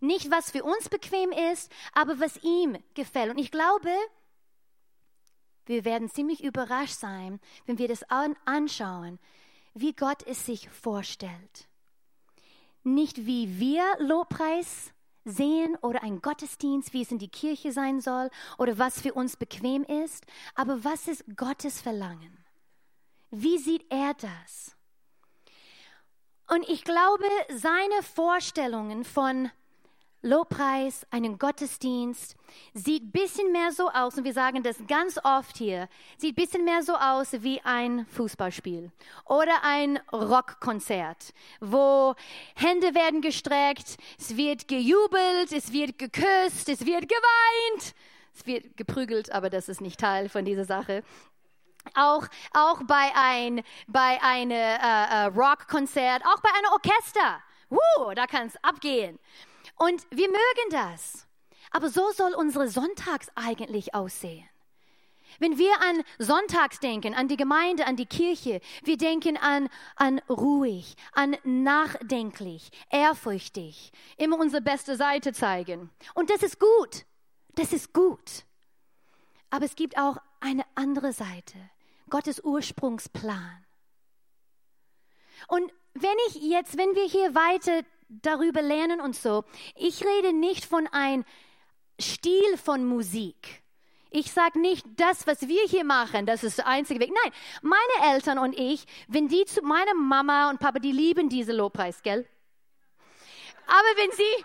Nicht, 0.00 0.30
was 0.30 0.50
für 0.50 0.64
uns 0.64 0.88
bequem 0.88 1.32
ist, 1.52 1.70
aber 1.92 2.18
was 2.20 2.42
ihm 2.42 2.78
gefällt. 2.94 3.30
Und 3.30 3.38
ich 3.38 3.50
glaube, 3.50 3.90
wir 5.66 5.84
werden 5.84 6.08
ziemlich 6.08 6.42
überrascht 6.42 6.98
sein, 6.98 7.40
wenn 7.66 7.78
wir 7.78 7.88
das 7.88 8.04
anschauen, 8.44 9.18
wie 9.74 9.92
Gott 9.92 10.22
es 10.26 10.46
sich 10.46 10.68
vorstellt. 10.70 11.68
Nicht 12.82 13.26
wie 13.26 13.58
wir 13.58 13.84
Lobpreis 13.98 14.92
sehen 15.24 15.76
oder 15.82 16.02
ein 16.04 16.22
Gottesdienst, 16.22 16.92
wie 16.92 17.02
es 17.02 17.10
in 17.10 17.18
die 17.18 17.28
Kirche 17.28 17.72
sein 17.72 18.00
soll 18.00 18.30
oder 18.58 18.78
was 18.78 19.00
für 19.00 19.12
uns 19.12 19.36
bequem 19.36 19.82
ist, 19.82 20.24
aber 20.54 20.84
was 20.84 21.08
ist 21.08 21.24
Gottes 21.36 21.80
Verlangen? 21.80 22.44
Wie 23.30 23.58
sieht 23.58 23.84
er 23.90 24.14
das? 24.14 24.76
Und 26.48 26.68
ich 26.68 26.84
glaube, 26.84 27.24
seine 27.56 28.02
Vorstellungen 28.14 29.04
von 29.04 29.50
Lobpreis, 30.22 31.06
einen 31.10 31.38
Gottesdienst, 31.38 32.36
sieht 32.74 33.04
ein 33.04 33.10
bisschen 33.12 33.52
mehr 33.52 33.70
so 33.70 33.90
aus, 33.90 34.16
und 34.16 34.24
wir 34.24 34.32
sagen 34.32 34.62
das 34.62 34.76
ganz 34.88 35.18
oft 35.22 35.56
hier, 35.56 35.88
sieht 36.16 36.32
ein 36.32 36.42
bisschen 36.42 36.64
mehr 36.64 36.82
so 36.82 36.94
aus 36.96 37.32
wie 37.42 37.60
ein 37.62 38.06
Fußballspiel 38.06 38.90
oder 39.24 39.62
ein 39.62 40.00
Rockkonzert, 40.12 41.32
wo 41.60 42.14
Hände 42.54 42.94
werden 42.94 43.20
gestreckt, 43.20 43.98
es 44.18 44.36
wird 44.36 44.68
gejubelt, 44.68 45.52
es 45.52 45.72
wird 45.72 45.98
geküsst, 45.98 46.68
es 46.68 46.84
wird 46.84 47.08
geweint, 47.08 47.94
es 48.34 48.46
wird 48.46 48.76
geprügelt, 48.76 49.30
aber 49.32 49.50
das 49.50 49.68
ist 49.68 49.80
nicht 49.80 50.00
Teil 50.00 50.28
von 50.28 50.44
dieser 50.44 50.64
Sache. 50.64 51.02
Auch, 51.94 52.26
auch 52.52 52.82
bei 52.84 53.12
ein 53.14 53.62
bei 53.86 54.18
eine 54.20 54.54
äh, 54.54 55.24
äh, 55.24 55.24
Rockkonzert, 55.26 56.22
auch 56.26 56.40
bei 56.40 56.48
einem 56.56 56.72
Orchester. 56.72 57.42
Uh, 57.70 58.14
da 58.14 58.26
kann 58.26 58.46
es 58.46 58.56
abgehen. 58.62 59.18
Und 59.76 60.06
wir 60.10 60.28
mögen 60.28 60.70
das. 60.70 61.26
Aber 61.70 61.88
so 61.90 62.10
soll 62.12 62.34
unsere 62.34 62.68
Sonntags 62.68 63.28
eigentlich 63.34 63.94
aussehen. 63.94 64.48
Wenn 65.38 65.58
wir 65.58 65.72
an 65.82 66.02
Sonntags 66.18 66.80
denken, 66.80 67.14
an 67.14 67.28
die 67.28 67.36
Gemeinde, 67.36 67.86
an 67.86 67.96
die 67.96 68.06
Kirche, 68.06 68.60
wir 68.84 68.96
denken 68.96 69.36
an, 69.36 69.68
an 69.96 70.20
ruhig, 70.30 70.96
an 71.12 71.36
nachdenklich, 71.44 72.70
ehrfürchtig, 72.90 73.92
immer 74.16 74.38
unsere 74.38 74.62
beste 74.62 74.96
Seite 74.96 75.32
zeigen. 75.32 75.90
Und 76.14 76.30
das 76.30 76.42
ist 76.42 76.58
gut. 76.58 77.04
Das 77.54 77.72
ist 77.72 77.92
gut. 77.92 78.44
Aber 79.50 79.64
es 79.64 79.76
gibt 79.76 79.98
auch 79.98 80.18
eine 80.40 80.64
andere 80.74 81.12
Seite, 81.12 81.58
Gottes 82.08 82.42
Ursprungsplan. 82.42 83.64
Und 85.48 85.72
wenn 85.94 86.16
ich 86.28 86.42
jetzt, 86.42 86.76
wenn 86.76 86.94
wir 86.94 87.04
hier 87.04 87.34
weiter 87.34 87.82
darüber 88.08 88.62
lernen 88.62 89.00
und 89.00 89.16
so. 89.16 89.44
Ich 89.74 90.04
rede 90.04 90.32
nicht 90.32 90.64
von 90.64 90.86
einem 90.88 91.24
Stil 92.00 92.56
von 92.56 92.84
Musik. 92.84 93.62
Ich 94.10 94.32
sage 94.32 94.60
nicht, 94.60 94.86
das, 94.96 95.26
was 95.26 95.48
wir 95.48 95.62
hier 95.64 95.84
machen, 95.84 96.26
das 96.26 96.44
ist 96.44 96.58
der 96.58 96.66
einzige 96.66 97.00
Weg. 97.00 97.12
Nein, 97.24 97.32
meine 97.62 98.14
Eltern 98.14 98.38
und 98.38 98.58
ich, 98.58 98.86
wenn 99.08 99.28
die 99.28 99.44
zu, 99.44 99.62
meine 99.62 99.94
Mama 99.94 100.48
und 100.48 100.60
Papa, 100.60 100.78
die 100.78 100.92
lieben 100.92 101.28
diese 101.28 101.52
Lobpreis, 101.52 102.02
gell? 102.02 102.26
Aber 103.66 103.88
wenn 103.96 104.10
sie, 104.12 104.44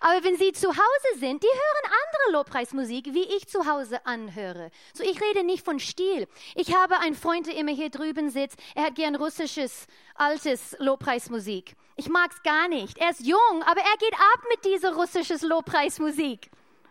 aber 0.00 0.24
wenn 0.24 0.36
Sie 0.36 0.52
zu 0.52 0.68
Hause 0.68 1.18
sind, 1.18 1.42
die 1.42 1.48
hören 1.48 1.92
andere 1.92 2.32
Lobpreismusik, 2.32 3.12
wie 3.12 3.24
ich 3.36 3.48
zu 3.48 3.66
Hause 3.66 4.04
anhöre. 4.06 4.70
So, 4.94 5.04
ich 5.04 5.20
rede 5.20 5.44
nicht 5.44 5.64
von 5.64 5.78
Stil. 5.78 6.28
Ich 6.54 6.74
habe 6.74 6.98
einen 6.98 7.14
Freund, 7.14 7.46
der 7.46 7.56
immer 7.56 7.72
hier 7.72 7.90
drüben 7.90 8.30
sitzt. 8.30 8.58
Er 8.74 8.84
hat 8.84 8.94
gern 8.94 9.14
russisches, 9.14 9.86
altes 10.14 10.76
Lobpreismusik. 10.78 11.76
Ich 11.96 12.08
mag 12.08 12.30
es 12.32 12.42
gar 12.42 12.68
nicht. 12.68 12.98
Er 12.98 13.10
ist 13.10 13.26
jung, 13.26 13.62
aber 13.62 13.80
er 13.80 13.96
geht 13.98 14.14
ab 14.14 14.44
mit 14.50 14.64
dieser 14.64 14.94
russisches 14.94 15.42
Lobpreismusik. 15.42 16.50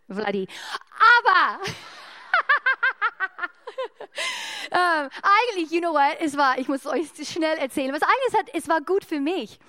Vladi. 0.09 0.47
Aber 1.19 1.59
ähm, 4.71 5.09
eigentlich, 5.21 5.71
you 5.71 5.79
know 5.79 5.93
what, 5.93 6.17
es 6.19 6.37
war, 6.37 6.57
ich 6.57 6.67
muss 6.67 6.85
euch 6.85 7.09
schnell 7.23 7.57
erzählen, 7.57 7.93
was 7.93 8.01
eigentlich 8.01 8.39
hat, 8.39 8.49
es 8.53 8.67
war 8.67 8.81
gut 8.81 9.05
für 9.05 9.19
mich. 9.19 9.59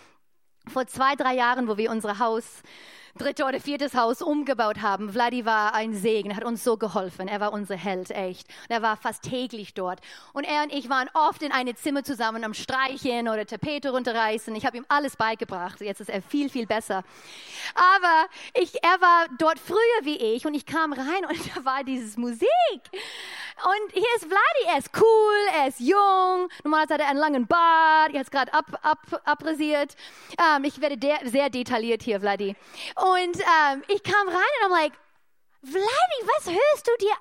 Vor 0.73 0.87
zwei, 0.87 1.15
drei 1.15 1.35
Jahren, 1.35 1.69
wo 1.69 1.77
wir 1.77 1.91
unser 1.91 2.19
Haus 2.19 2.63
dritte 3.17 3.45
oder 3.45 3.61
viertes 3.61 3.95
Haus 3.95 4.23
umgebaut 4.23 4.83
haben. 4.83 5.13
Vladi 5.13 5.45
war 5.45 5.75
ein 5.75 5.95
Segen, 5.95 6.37
hat 6.37 6.45
uns 6.45 6.63
so 6.63 6.77
geholfen. 6.77 7.29
Er 7.29 7.41
war 7.41 7.53
unser 7.53 7.77
Held, 7.77 8.11
echt. 8.11 8.49
Und 8.69 8.75
er 8.75 8.83
war 8.83 8.97
fast 8.97 9.23
täglich 9.23 9.75
dort. 9.75 10.01
Und 10.33 10.45
er 10.45 10.63
und 10.63 10.73
ich 10.73 10.89
waren 10.89 11.09
oft 11.15 11.43
in 11.43 11.53
einem 11.53 11.77
Zimmer 11.77 12.05
zusammen 12.05 12.45
am 12.45 12.55
Streichen 12.55 13.29
oder 13.29 13.47
Tapete 13.47 13.91
runterreißen. 13.91 14.55
Ich 14.55 14.67
habe 14.67 14.77
ihm 14.77 14.85
alles 14.89 15.17
beigebracht. 15.17 15.81
Jetzt 15.81 16.01
ist 16.01 16.11
er 16.11 16.23
viel, 16.23 16.51
viel 16.51 16.67
besser. 16.67 17.05
Aber 17.75 18.27
ich, 18.55 18.75
er 18.83 19.01
war 19.01 19.27
dort 19.39 19.59
früher 19.59 19.77
wie 20.03 20.17
ich 20.17 20.47
und 20.47 20.55
ich 20.55 20.67
kam 20.67 20.93
rein 20.93 21.25
und 21.29 21.39
da 21.57 21.65
war 21.65 21.85
dieses 21.85 22.17
Musik. 22.17 22.47
Und 23.65 23.93
hier 23.93 24.03
ist 24.17 24.27
Vladi, 24.27 24.73
er 24.73 24.79
ist 24.79 24.91
cool, 25.01 25.59
er 25.59 25.69
ist 25.69 25.81
jung. 25.81 26.49
Normalerweise 26.63 26.95
hat 26.95 27.01
er 27.01 27.09
einen 27.09 27.19
langen 27.19 27.47
Bart, 27.47 28.13
jetzt 28.13 28.31
gerade 28.31 28.53
ab, 28.53 28.67
ab, 28.83 29.23
abrasiert. 29.25 29.97
Ähm, 30.39 30.65
ich 30.65 30.81
werde 30.81 30.99
der, 30.99 31.19
sehr 31.25 31.49
detailliert 31.49 32.03
hier, 32.03 32.21
Vladi. 32.21 32.55
Und 33.07 33.39
ähm, 33.39 33.85
ich 33.89 34.03
kam 34.03 34.29
rein 34.29 34.37
und 34.61 34.67
I'm 34.67 34.71
like, 34.71 34.93
Vladi, 35.63 36.27
was 36.37 36.47
hörst 36.47 36.87
du 36.87 36.93
dir 37.01 37.15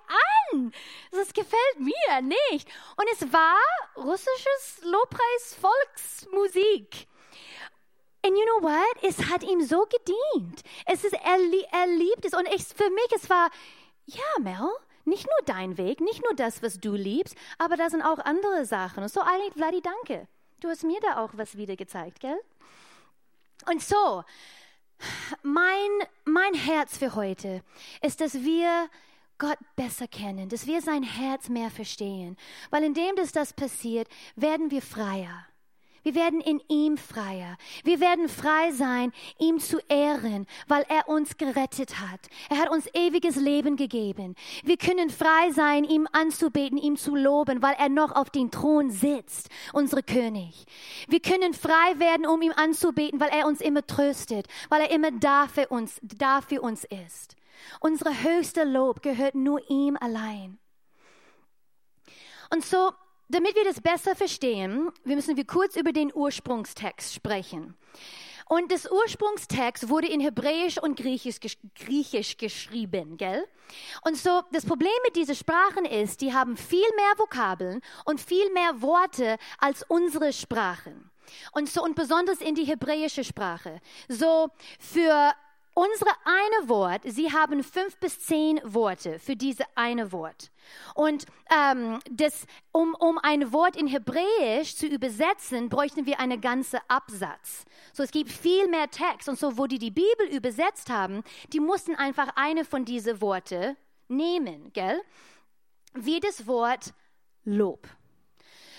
an? 0.53 0.73
Das 1.11 1.33
gefällt 1.33 1.79
mir 1.79 2.21
nicht. 2.21 2.69
Und 2.95 3.07
es 3.13 3.33
war 3.33 3.57
russisches 3.95 4.81
Lobpreis-Volksmusik. 4.83 7.07
And 8.23 8.37
you 8.37 8.45
know 8.45 8.61
what? 8.63 9.03
Es 9.03 9.17
hat 9.29 9.43
ihm 9.43 9.61
so 9.61 9.85
gedient. 9.85 10.63
Es 10.85 11.03
ist, 11.03 11.13
er, 11.13 11.37
er 11.71 11.87
liebt 11.87 12.25
es. 12.25 12.33
Und 12.33 12.47
ich, 12.47 12.65
für 12.65 12.89
mich, 12.89 13.11
es 13.15 13.29
war, 13.29 13.51
ja, 14.05 14.23
Mel, 14.39 14.69
nicht 15.05 15.25
nur 15.25 15.41
dein 15.45 15.77
Weg, 15.77 16.01
nicht 16.01 16.21
nur 16.23 16.33
das, 16.35 16.61
was 16.63 16.79
du 16.79 16.93
liebst, 16.93 17.35
aber 17.57 17.77
da 17.77 17.89
sind 17.89 18.01
auch 18.01 18.19
andere 18.19 18.65
Sachen. 18.65 19.03
Und 19.03 19.09
so 19.09 19.21
eigentlich, 19.21 19.53
Vladi, 19.53 19.81
danke. 19.81 20.27
Du 20.59 20.67
hast 20.69 20.83
mir 20.83 20.99
da 21.01 21.23
auch 21.23 21.31
was 21.33 21.57
wieder 21.57 21.75
gezeigt, 21.75 22.19
gell? 22.19 22.39
Und 23.69 23.81
so, 23.81 24.23
mein, 25.43 25.89
mein 26.25 26.53
Herz 26.53 26.97
für 26.97 27.15
heute 27.15 27.61
ist, 28.01 28.21
dass 28.21 28.33
wir 28.35 28.89
Gott 29.37 29.57
besser 29.75 30.07
kennen, 30.07 30.49
dass 30.49 30.65
wir 30.65 30.81
sein 30.81 31.03
Herz 31.03 31.49
mehr 31.49 31.69
verstehen. 31.69 32.37
Weil 32.69 32.83
indem 32.83 33.15
das, 33.15 33.31
das 33.31 33.53
passiert, 33.53 34.07
werden 34.35 34.71
wir 34.71 34.81
freier. 34.81 35.45
Wir 36.05 36.13
werden 36.13 36.39
in 36.39 36.61
ihm 36.67 36.97
freier. 36.97 37.57
Wir 37.83 37.99
werden 37.99 38.29
frei 38.29 38.71
sein, 38.71 39.11
ihm 39.39 39.59
zu 39.59 39.79
ehren, 39.89 40.45
weil 40.67 40.85
er 40.87 41.09
uns 41.09 41.35
gerettet 41.35 41.99
hat. 41.99 42.19
Er 42.47 42.59
hat 42.59 42.69
uns 42.69 42.85
ewiges 42.93 43.37
Leben 43.37 43.75
gegeben. 43.75 44.35
Wir 44.63 44.77
können 44.77 45.09
frei 45.09 45.49
sein, 45.49 45.83
ihm 45.83 46.07
anzubeten, 46.11 46.77
ihm 46.77 46.95
zu 46.95 47.15
loben, 47.15 47.63
weil 47.63 47.73
er 47.79 47.89
noch 47.89 48.11
auf 48.15 48.29
dem 48.29 48.51
Thron 48.51 48.91
sitzt, 48.91 49.49
unser 49.73 50.03
König. 50.03 50.65
Wir 51.07 51.21
können 51.21 51.55
frei 51.55 51.97
werden, 51.97 52.27
um 52.27 52.39
ihm 52.43 52.53
anzubeten, 52.55 53.19
weil 53.19 53.29
er 53.29 53.47
uns 53.47 53.59
immer 53.59 53.87
tröstet, 53.87 54.45
weil 54.69 54.81
er 54.81 54.91
immer 54.91 55.09
da 55.09 55.47
für 55.47 55.69
uns, 55.69 55.99
da 56.03 56.41
für 56.41 56.61
uns 56.61 56.83
ist. 56.83 57.35
Unsere 57.79 58.21
höchste 58.21 58.63
Lob 58.63 59.01
gehört 59.01 59.33
nur 59.33 59.59
ihm 59.71 59.97
allein. 59.99 60.59
Und 62.51 62.63
so 62.63 62.91
damit 63.29 63.55
wir 63.55 63.63
das 63.63 63.81
besser 63.81 64.15
verstehen, 64.15 64.89
wir 65.03 65.15
müssen 65.15 65.37
wir 65.37 65.45
kurz 65.45 65.75
über 65.75 65.91
den 65.91 66.11
Ursprungstext 66.13 67.13
sprechen. 67.13 67.75
Und 68.47 68.71
das 68.71 68.89
Ursprungstext 68.89 69.89
wurde 69.89 70.07
in 70.07 70.19
Hebräisch 70.19 70.77
und 70.77 70.99
Griechisch, 70.99 71.39
Griechisch 71.73 72.37
geschrieben, 72.37 73.17
gell? 73.17 73.47
Und 74.03 74.17
so, 74.17 74.43
das 74.51 74.65
Problem 74.65 74.91
mit 75.03 75.15
diesen 75.15 75.33
Sprachen 75.33 75.85
ist, 75.85 76.21
die 76.21 76.31
haben 76.31 76.55
viel 76.55 76.85
mehr 76.95 77.13
Vokabeln 77.17 77.81
und 78.05 78.21
viel 78.21 78.51
mehr 78.51 78.83
Worte 78.83 79.37
als 79.57 79.83
unsere 79.87 80.31
Sprachen. 80.31 81.09
Und 81.53 81.69
so, 81.69 81.83
und 81.83 81.95
besonders 81.95 82.39
in 82.39 82.53
die 82.53 82.65
hebräische 82.65 83.23
Sprache. 83.23 83.81
So, 84.07 84.49
für 84.79 85.33
unsere 85.75 86.09
eine 86.23 86.69
Wort, 86.69 87.01
sie 87.05 87.31
haben 87.31 87.61
fünf 87.61 87.97
bis 87.97 88.19
zehn 88.21 88.59
Worte 88.63 89.19
für 89.19 89.35
diese 89.35 89.65
eine 89.75 90.11
Wort. 90.11 90.49
Und 90.95 91.25
ähm, 91.51 91.99
das, 92.09 92.47
um, 92.71 92.95
um 92.95 93.19
ein 93.19 93.51
Wort 93.53 93.75
in 93.75 93.85
Hebräisch 93.85 94.75
zu 94.75 94.87
übersetzen, 94.87 95.69
bräuchten 95.69 96.05
wir 96.05 96.19
einen 96.19 96.41
ganzen 96.41 96.79
Absatz. 96.87 97.65
So, 97.93 98.03
es 98.03 98.11
gibt 98.11 98.31
viel 98.31 98.67
mehr 98.67 98.89
Text. 98.89 99.29
Und 99.29 99.37
so, 99.37 99.57
wo 99.57 99.67
die 99.67 99.77
die 99.77 99.91
Bibel 99.91 100.27
übersetzt 100.31 100.89
haben, 100.89 101.23
die 101.53 101.59
mussten 101.59 101.95
einfach 101.95 102.29
eine 102.35 102.65
von 102.65 102.85
diesen 102.85 103.21
Worte 103.21 103.75
nehmen, 104.07 104.71
gell? 104.73 105.01
Wie 105.93 106.19
das 106.19 106.47
Wort 106.47 106.93
Lob. 107.43 107.87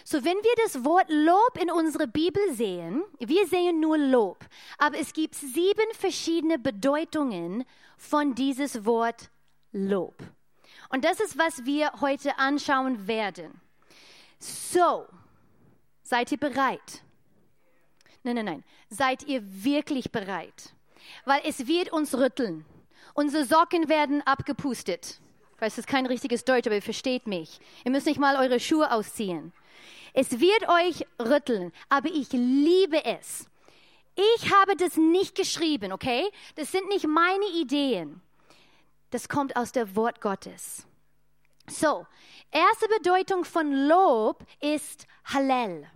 So, 0.09 0.25
wenn 0.25 0.37
wir 0.37 0.55
das 0.63 0.85
Wort 0.85 1.07
Lob 1.09 1.61
in 1.61 1.69
unserer 1.69 2.07
Bibel 2.07 2.41
sehen, 2.53 3.03
wir 3.19 3.45
sehen 3.49 3.81
nur 3.81 3.99
Lob, 3.99 4.39
aber 4.79 5.01
es 5.01 5.13
gibt 5.13 5.35
sieben 5.35 5.93
verschiedene 5.99 6.61
Bedeutungen 6.61 7.65
von 7.99 8.37
dieses 8.37 8.85
Wort 8.85 9.31
Lob. 9.73 10.15
Und 10.91 11.05
das 11.05 11.19
ist, 11.19 11.37
was 11.37 11.65
wir 11.65 11.91
heute 12.01 12.39
anschauen 12.39 13.09
werden. 13.09 13.61
So, 14.39 15.07
seid 16.05 16.31
ihr 16.31 16.39
bereit? 16.39 17.03
Nein, 18.23 18.37
nein, 18.37 18.45
nein. 18.45 18.65
Seid 18.89 19.25
ihr 19.25 19.43
wirklich 19.43 20.13
bereit? 20.13 20.73
Weil 21.25 21.41
es 21.45 21.67
wird 21.67 21.93
uns 21.93 22.17
rütteln. 22.17 22.65
Unsere 23.15 23.45
Socken 23.45 23.89
werden 23.89 24.23
abgepustet. 24.23 25.21
Weil 25.59 25.67
es 25.67 25.79
ist 25.79 25.89
kein 25.89 26.07
richtiges 26.07 26.45
Deutsch, 26.45 26.69
aber 26.69 26.77
ihr 26.77 26.83
versteht 26.83 27.27
mich. 27.27 27.59
Ihr 27.85 27.91
müsst 27.91 28.07
nicht 28.07 28.21
mal 28.21 28.37
eure 28.37 28.61
Schuhe 28.61 28.93
ausziehen. 28.93 29.53
Es 30.19 30.41
wird 30.41 30.67
euch 30.67 31.07
rütteln, 31.21 31.73
aber 31.91 32.09
ich 32.09 32.33
liebe 32.33 33.05
es. 33.05 33.51
Ich 34.15 34.51
habe 34.51 34.75
das 34.75 34.97
nicht 34.97 35.35
geschrieben, 35.35 35.93
okay? 35.93 36.25
Das 36.55 36.73
sind 36.73 36.89
nicht 36.89 37.07
meine 37.07 37.45
Ideen. 37.49 38.23
Das 39.11 39.29
kommt 39.29 39.57
aus 39.57 39.73
der 39.73 39.95
Wort 39.95 40.23
Gottes. 40.23 40.87
So, 41.69 42.07
erste 42.51 42.89
Bedeutung 42.99 43.45
von 43.45 43.71
Lob 43.89 44.43
ist 44.61 45.07
Hallel. 45.27 45.87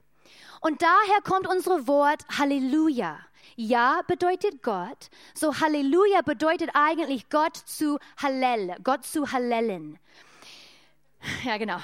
Und 0.61 0.83
daher 0.83 1.23
kommt 1.25 1.49
unser 1.49 1.87
Wort 1.89 2.23
Halleluja. 2.37 3.21
Ja 3.57 4.03
bedeutet 4.07 4.62
Gott. 4.62 5.09
So 5.33 5.61
Halleluja 5.61 6.21
bedeutet 6.21 6.69
eigentlich 6.75 7.31
Gott 7.31 7.57
zu 7.57 7.99
Hallel, 8.19 8.77
Gott 8.85 9.07
zu 9.07 9.33
Hallellen. 9.33 9.99
Ja, 11.43 11.57
genau. 11.57 11.79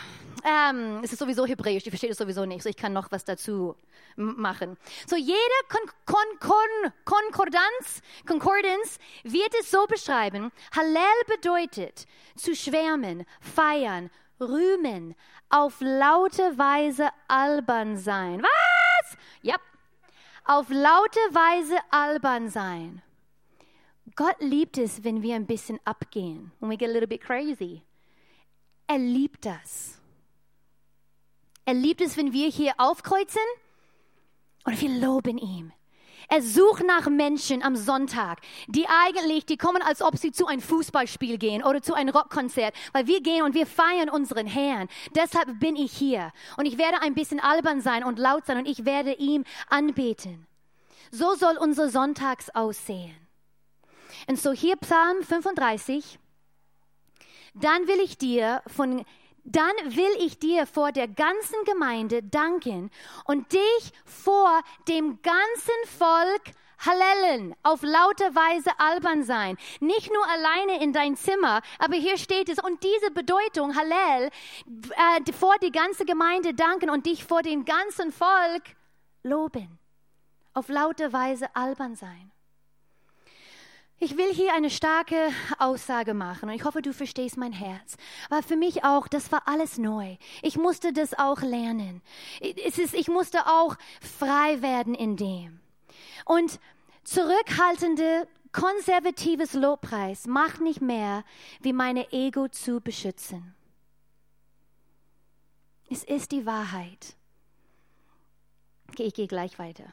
Ähm, 0.49 1.01
es 1.03 1.13
ist 1.13 1.19
sowieso 1.19 1.45
hebräisch, 1.45 1.85
ich 1.85 1.91
verstehe 1.91 2.11
es 2.11 2.19
sowieso 2.19 2.45
nicht, 2.45 2.63
so 2.63 2.69
ich 2.69 2.77
kann 2.77 2.93
noch 2.93 3.11
was 3.11 3.25
dazu 3.25 3.75
machen. 4.15 4.77
So 5.05 5.17
jede 5.17 5.37
Kon 5.69 5.91
Kon 6.07 6.39
Kon 6.39 6.93
Konkordanz, 7.05 8.01
Concordance 8.29 9.01
wird 9.25 9.53
es 9.61 9.73
so 9.73 9.87
beschreiben, 9.89 10.53
Hallel 10.71 11.03
bedeutet 11.27 12.07
zu 12.37 12.55
schwärmen, 12.55 13.27
feiern, 13.41 14.09
rühmen, 14.39 15.17
auf 15.49 15.81
laute 15.81 16.57
Weise 16.57 17.09
albern 17.27 17.97
sein. 17.97 18.41
Was? 18.41 19.17
Ja. 19.43 19.57
Auf 20.45 20.69
laute 20.69 21.19
Weise 21.33 21.77
albern 21.91 22.51
sein. 22.51 23.03
Gott 24.15 24.37
liebt 24.39 24.79
es, 24.79 25.03
wenn 25.03 25.23
wir 25.23 25.35
ein 25.35 25.47
bisschen 25.47 25.81
abgehen, 25.85 26.53
when 26.61 26.71
we 26.71 26.77
get 26.77 26.89
a 26.89 26.93
little 26.93 27.09
bit 27.09 27.21
crazy. 27.21 27.83
Er 28.87 28.99
liebt 28.99 29.45
das. 29.45 29.96
Er 31.67 31.75
liebt 31.75 32.01
es, 32.01 32.17
wenn 32.17 32.33
wir 32.33 32.49
hier 32.49 32.75
aufkreuzen 32.79 33.43
und 34.65 34.81
wir 34.81 34.89
loben 34.89 35.37
ihm. 35.37 35.73
Er 36.29 36.41
sucht 36.41 36.85
nach 36.85 37.09
Menschen 37.09 37.63
am 37.63 37.77
Sonntag, 37.77 38.39
die 38.69 38.87
eigentlich, 38.89 39.47
die 39.47 39.57
kommen, 39.57 39.83
als 39.83 40.01
ob 40.01 40.17
sie 40.17 40.31
zu 40.31 40.47
einem 40.47 40.61
Fußballspiel 40.61 41.39
gehen 41.39 41.65
oder 41.65 41.83
zu 41.83 41.95
einem 41.95 42.15
Rockkonzert, 42.15 42.75
weil 42.93 43.07
wir 43.09 43.21
gehen 43.21 43.43
und 43.43 43.55
wir 43.55 43.67
feiern 43.67 44.09
unseren 44.09 44.47
Herrn. 44.47 44.89
Deshalb 45.15 45.59
bin 45.59 45.77
ich 45.77 45.93
hier 45.93 46.33
und 46.57 46.67
ich 46.67 46.79
werde 46.79 47.03
ein 47.03 47.15
bisschen 47.15 47.41
albern 47.41 47.81
sein 47.81 48.05
und 48.05 48.19
laut 48.19 48.47
sein 48.47 48.59
und 48.59 48.67
ich 48.67 48.85
werde 48.85 49.15
ihm 49.15 49.45
anbeten. 49.69 50.47
So 51.11 51.35
soll 51.35 51.57
unser 51.57 51.89
Sonntags 51.89 52.51
aussehen. 52.51 53.15
Und 54.29 54.39
so 54.39 54.53
hier 54.53 54.77
Psalm 54.77 55.23
35, 55.23 56.19
dann 57.55 57.87
will 57.89 58.01
ich 58.01 58.19
dir 58.19 58.63
von 58.67 59.05
dann 59.47 59.75
will 59.85 60.13
ich 60.19 60.39
dir 60.39 60.67
vor 60.67 60.93
der 60.93 61.09
ganzen 61.09 61.65
Gemeinde 61.65 62.23
danken 62.23 62.91
und 63.25 63.53
dich 63.53 63.93
vor 64.05 64.61
dem 64.89 65.21
ganzen 65.23 65.99
Volk 65.99 66.43
Hallellen, 66.79 67.55
auf 67.63 67.83
lauter 67.83 68.35
Weise 68.35 68.71
albern 68.79 69.23
sein. 69.23 69.57
Nicht 69.81 70.13
nur 70.13 70.27
alleine 70.29 70.83
in 70.83 70.93
dein 70.93 71.17
Zimmer, 71.17 71.63
aber 71.79 71.97
hier 71.97 72.19
steht 72.19 72.51
es, 72.51 72.59
und 72.59 72.83
diese 72.85 73.11
Bedeutung, 73.11 73.75
Hallel, 73.75 74.31
äh, 74.67 75.33
vor 75.33 75.55
die 75.63 75.73
ganze 75.73 76.05
Gemeinde 76.05 76.53
danken 76.53 76.91
und 76.91 77.07
dich 77.07 77.25
vor 77.25 77.43
dem 77.43 77.65
ganzen 77.65 78.13
Volk 78.13 78.63
loben. 79.23 79.79
Auf 80.53 80.69
lauter 80.69 81.13
Weise 81.13 81.55
albern 81.55 81.95
sein. 81.97 82.31
Ich 83.99 84.19
will 84.19 84.33
hier 84.33 84.53
eine 84.53 84.69
starke 84.69 85.31
Aussage 85.59 86.13
machen 86.13 86.51
und 86.51 86.55
ich 86.55 86.65
hoffe, 86.65 86.83
du 86.83 86.93
verstehst 86.93 87.39
mein 87.39 87.53
Herz. 87.53 87.97
Aber 88.29 88.43
für 88.43 88.57
mich 88.57 88.85
auch, 88.85 89.09
das 89.09 89.33
war 89.33 89.49
alles 89.49 89.79
neu. 89.79 90.17
Ich 90.43 90.59
musste 90.59 90.93
das 90.93 91.19
auch 91.19 91.41
lernen. 91.41 92.03
Es 92.41 92.79
ist, 92.79 92.93
ich 92.93 93.09
musste 93.09 93.47
auch 93.47 93.77
frei 94.19 94.61
werden 94.61 94.95
in 94.95 95.17
dem. 95.17 95.61
Und 96.27 96.61
zurückhaltende, 97.05 98.29
konservatives 98.53 99.55
Lobpreis 99.55 100.27
macht 100.27 100.61
nicht 100.61 100.83
mehr, 100.83 101.25
wie 101.61 101.73
meine 101.73 102.13
Ego 102.13 102.49
zu 102.49 102.83
beschützen. 102.83 103.55
Es 105.89 106.05
ist 106.05 106.33
die 106.33 106.45
Wahrheit. 106.45 107.17
Okay, 108.91 109.05
ich 109.05 109.15
gehe 109.15 109.27
gleich 109.27 109.59
weiter. 109.59 109.85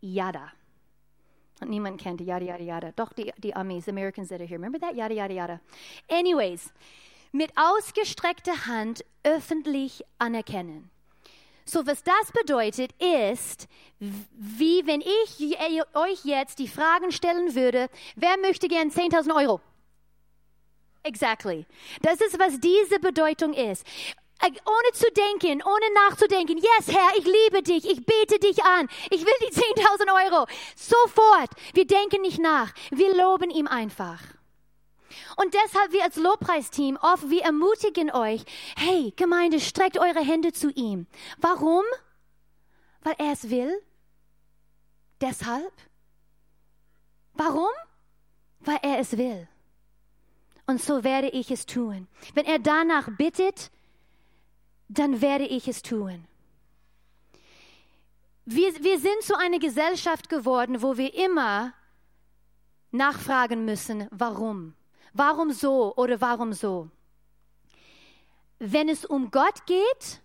Yada. 0.00 0.52
Und 1.60 1.70
niemand 1.70 2.00
kennt 2.00 2.20
die, 2.20 2.24
yada, 2.24 2.44
yada, 2.44 2.62
yada. 2.62 2.92
Doch 2.92 3.12
die, 3.12 3.32
die 3.38 3.54
Amis, 3.54 3.88
Americans 3.88 4.28
that 4.28 4.40
are 4.40 4.46
here. 4.46 4.58
Remember 4.58 4.80
that? 4.80 4.94
Yada, 4.94 5.14
yada, 5.14 5.32
yada. 5.32 5.60
Anyways, 6.08 6.72
mit 7.30 7.52
ausgestreckter 7.56 8.66
Hand 8.66 9.04
öffentlich 9.22 10.04
anerkennen. 10.18 10.90
So, 11.64 11.86
was 11.86 12.02
das 12.02 12.32
bedeutet, 12.32 12.92
ist, 13.00 13.68
wie 14.00 14.84
wenn 14.86 15.00
ich 15.00 15.56
euch 15.94 16.24
jetzt 16.24 16.58
die 16.58 16.66
Fragen 16.66 17.12
stellen 17.12 17.54
würde, 17.54 17.88
wer 18.16 18.36
möchte 18.38 18.66
gern 18.66 18.90
10.000 18.90 19.34
Euro? 19.34 19.60
Exactly. 21.04 21.66
Das 22.00 22.20
ist, 22.20 22.38
was 22.38 22.60
diese 22.60 22.98
Bedeutung 23.00 23.54
ist. 23.54 23.86
Ohne 24.42 24.92
zu 24.92 25.06
denken, 25.12 25.62
ohne 25.62 25.94
nachzudenken. 26.08 26.58
Yes, 26.58 26.88
Herr, 26.88 27.16
ich 27.16 27.24
liebe 27.24 27.62
dich, 27.62 27.88
ich 27.88 28.04
bete 28.04 28.40
dich 28.40 28.64
an, 28.64 28.88
ich 29.10 29.24
will 29.24 29.34
die 29.40 29.54
10.000 29.80 30.32
Euro. 30.32 30.46
Sofort. 30.74 31.50
Wir 31.74 31.86
denken 31.86 32.22
nicht 32.22 32.40
nach, 32.40 32.72
wir 32.90 33.14
loben 33.14 33.50
ihm 33.50 33.68
einfach. 33.68 34.20
Und 35.36 35.54
deshalb 35.54 35.92
wir 35.92 36.02
als 36.02 36.16
Lobpreisteam 36.16 36.98
oft, 37.00 37.30
wir 37.30 37.42
ermutigen 37.42 38.10
euch, 38.10 38.42
hey 38.76 39.12
Gemeinde, 39.16 39.60
streckt 39.60 39.98
eure 39.98 40.20
Hände 40.20 40.52
zu 40.52 40.70
ihm. 40.70 41.06
Warum? 41.38 41.84
Weil 43.02 43.14
er 43.18 43.32
es 43.32 43.50
will? 43.50 43.80
Deshalb? 45.20 45.72
Warum? 47.34 47.70
Weil 48.60 48.78
er 48.82 48.98
es 48.98 49.16
will. 49.16 49.48
Und 50.66 50.80
so 50.80 51.04
werde 51.04 51.28
ich 51.28 51.50
es 51.50 51.66
tun. 51.66 52.08
Wenn 52.34 52.46
er 52.46 52.58
danach 52.58 53.08
bittet, 53.16 53.70
dann 54.92 55.20
werde 55.20 55.46
ich 55.46 55.68
es 55.68 55.82
tun. 55.82 56.24
Wir, 58.44 58.72
wir 58.82 58.98
sind 58.98 59.22
zu 59.22 59.38
einer 59.38 59.58
Gesellschaft 59.58 60.28
geworden, 60.28 60.82
wo 60.82 60.96
wir 60.96 61.14
immer 61.14 61.72
nachfragen 62.90 63.64
müssen, 63.64 64.08
warum. 64.10 64.74
Warum 65.14 65.52
so 65.52 65.94
oder 65.96 66.20
warum 66.20 66.52
so? 66.52 66.90
Wenn 68.58 68.88
es 68.88 69.04
um 69.04 69.30
Gott 69.30 69.66
geht, 69.66 70.20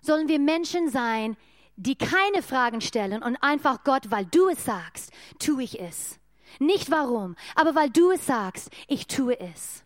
sollen 0.00 0.28
wir 0.28 0.38
Menschen 0.38 0.90
sein, 0.90 1.36
die 1.76 1.96
keine 1.96 2.42
Fragen 2.42 2.80
stellen 2.80 3.22
und 3.22 3.36
einfach 3.36 3.82
Gott, 3.84 4.10
weil 4.10 4.26
du 4.26 4.48
es 4.48 4.64
sagst, 4.64 5.12
tue 5.38 5.62
ich 5.64 5.80
es. 5.80 6.18
Nicht 6.58 6.90
warum, 6.90 7.36
aber 7.54 7.74
weil 7.74 7.90
du 7.90 8.12
es 8.12 8.24
sagst, 8.26 8.70
ich 8.86 9.06
tue 9.06 9.38
es. 9.38 9.85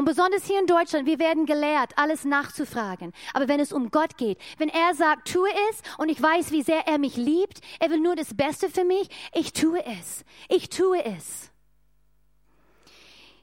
Und 0.00 0.06
besonders 0.06 0.46
hier 0.46 0.58
in 0.58 0.66
Deutschland, 0.66 1.04
wir 1.04 1.18
werden 1.18 1.44
gelehrt, 1.44 1.92
alles 1.96 2.24
nachzufragen. 2.24 3.12
Aber 3.34 3.48
wenn 3.48 3.60
es 3.60 3.70
um 3.70 3.90
Gott 3.90 4.16
geht, 4.16 4.38
wenn 4.56 4.70
er 4.70 4.94
sagt, 4.94 5.30
tue 5.30 5.50
es 5.68 5.82
und 5.98 6.08
ich 6.08 6.22
weiß, 6.22 6.52
wie 6.52 6.62
sehr 6.62 6.86
er 6.86 6.96
mich 6.96 7.18
liebt, 7.18 7.60
er 7.80 7.90
will 7.90 8.00
nur 8.00 8.16
das 8.16 8.34
Beste 8.34 8.70
für 8.70 8.84
mich, 8.84 9.10
ich 9.34 9.52
tue 9.52 9.84
es. 9.84 10.24
Ich 10.48 10.70
tue 10.70 11.04
es. 11.04 11.50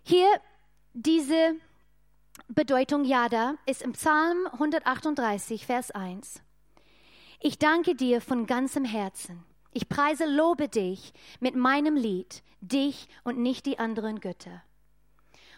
Hier 0.02 0.26
diese 0.96 1.58
Bedeutung 2.48 3.06
Yada 3.06 3.54
ist 3.68 3.84
im 3.84 3.92
Psalm 3.92 4.48
138, 4.54 5.64
Vers 5.64 5.92
1. 5.92 6.42
Ich 7.40 7.60
danke 7.60 7.94
dir 7.94 8.20
von 8.20 8.48
ganzem 8.48 8.84
Herzen. 8.84 9.44
Ich 9.74 9.90
preise, 9.90 10.26
lobe 10.26 10.70
dich 10.70 11.14
mit 11.40 11.56
meinem 11.56 11.96
Lied, 11.96 12.42
dich 12.62 13.10
und 13.24 13.38
nicht 13.38 13.68
die 13.68 13.78
anderen 13.78 14.22
Götter. 14.22 14.64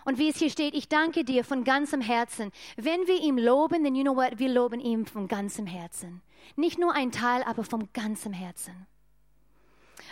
Und 0.09 0.17
wie 0.17 0.29
es 0.29 0.37
hier 0.37 0.49
steht, 0.49 0.73
ich 0.73 0.89
danke 0.89 1.23
dir 1.23 1.43
von 1.43 1.63
ganzem 1.63 2.01
Herzen. 2.01 2.51
Wenn 2.77 3.05
wir 3.05 3.21
ihm 3.21 3.37
loben, 3.37 3.83
then 3.83 3.93
you 3.93 4.01
know 4.01 4.15
what, 4.15 4.39
wir 4.39 4.49
loben 4.49 4.79
ihm 4.79 5.05
von 5.05 5.27
ganzem 5.27 5.67
Herzen. 5.67 6.23
Nicht 6.55 6.79
nur 6.79 6.95
ein 6.95 7.11
Teil, 7.11 7.43
aber 7.43 7.63
von 7.63 7.93
ganzem 7.93 8.33
Herzen. 8.33 8.87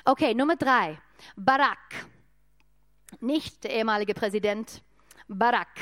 Okay, 0.06 0.36
Nummer 0.36 0.56
drei. 0.56 1.00
Barak. 1.36 2.06
Nicht 3.22 3.64
der 3.64 3.72
ehemalige 3.72 4.14
Präsident. 4.14 4.84
Barak. 5.28 5.76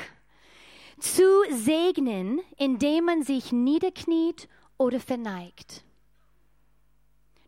Zu 0.97 1.43
segnen, 1.49 2.39
indem 2.56 3.04
man 3.04 3.21
sich 3.21 3.51
niederkniet 3.51 4.47
oder 4.78 5.01
verneigt. 5.01 5.84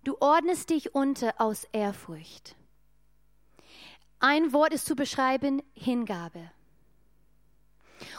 Du 0.03 0.17
ordnest 0.19 0.69
dich 0.69 0.93
unter 0.93 1.33
aus 1.37 1.63
Ehrfurcht. 1.71 2.57
Ein 4.19 4.51
Wort 4.51 4.73
ist 4.73 4.85
zu 4.85 4.97
beschreiben, 4.97 5.63
Hingabe. 5.73 6.51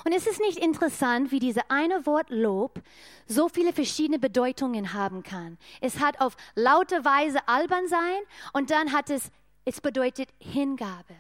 Und 0.05 0.13
es 0.13 0.27
ist 0.27 0.41
nicht 0.41 0.59
interessant, 0.59 1.31
wie 1.31 1.39
diese 1.39 1.71
eine 1.71 2.07
Wort 2.07 2.31
Lob 2.31 2.83
so 3.27 3.49
viele 3.49 3.73
verschiedene 3.73 4.19
Bedeutungen 4.19 4.93
haben 4.93 5.23
kann. 5.23 5.59
Es 5.81 6.01
hat 6.01 6.21
auf 6.21 6.37
laute 6.55 7.05
Weise 7.05 7.47
albern 7.47 7.87
sein 7.89 8.21
und 8.53 8.71
dann 8.71 8.93
hat 8.93 9.11
es, 9.11 9.31
es 9.65 9.81
bedeutet 9.81 10.31
Hingabe. 10.39 11.15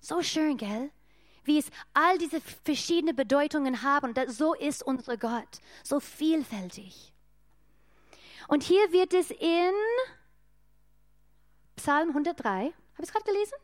So 0.00 0.22
schön, 0.22 0.56
gell? 0.56 0.90
Wie 1.44 1.58
es 1.58 1.70
all 1.92 2.18
diese 2.18 2.40
verschiedenen 2.40 3.16
Bedeutungen 3.16 3.82
haben 3.82 4.08
und 4.08 4.16
das, 4.16 4.36
so 4.36 4.54
ist 4.54 4.82
unser 4.82 5.16
Gott, 5.16 5.60
so 5.82 6.00
vielfältig. 6.00 7.12
Und 8.48 8.62
hier 8.62 8.92
wird 8.92 9.14
es 9.14 9.30
in 9.30 9.72
Psalm 11.76 12.08
103, 12.10 12.48
habe 12.50 12.72
ich 12.98 13.04
es 13.04 13.12
gerade 13.12 13.24
gelesen? 13.24 13.56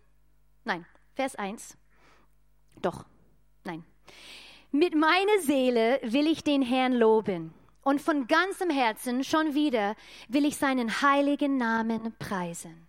Nein, 0.64 0.87
Vers 1.14 1.37
1. 1.37 1.76
Doch, 2.81 3.05
nein. 3.64 3.85
Mit 4.73 4.94
meiner 4.94 5.40
Seele 5.40 6.01
will 6.03 6.27
ich 6.27 6.44
den 6.44 6.62
Herrn 6.62 6.92
loben 6.92 7.53
und 7.83 8.01
von 8.01 8.27
ganzem 8.27 8.70
Herzen 8.70 9.25
schon 9.25 9.55
wieder 9.55 9.96
will 10.29 10.44
ich 10.44 10.57
seinen 10.57 11.03
heiligen 11.03 11.57
Namen 11.57 12.14
preisen. 12.18 12.87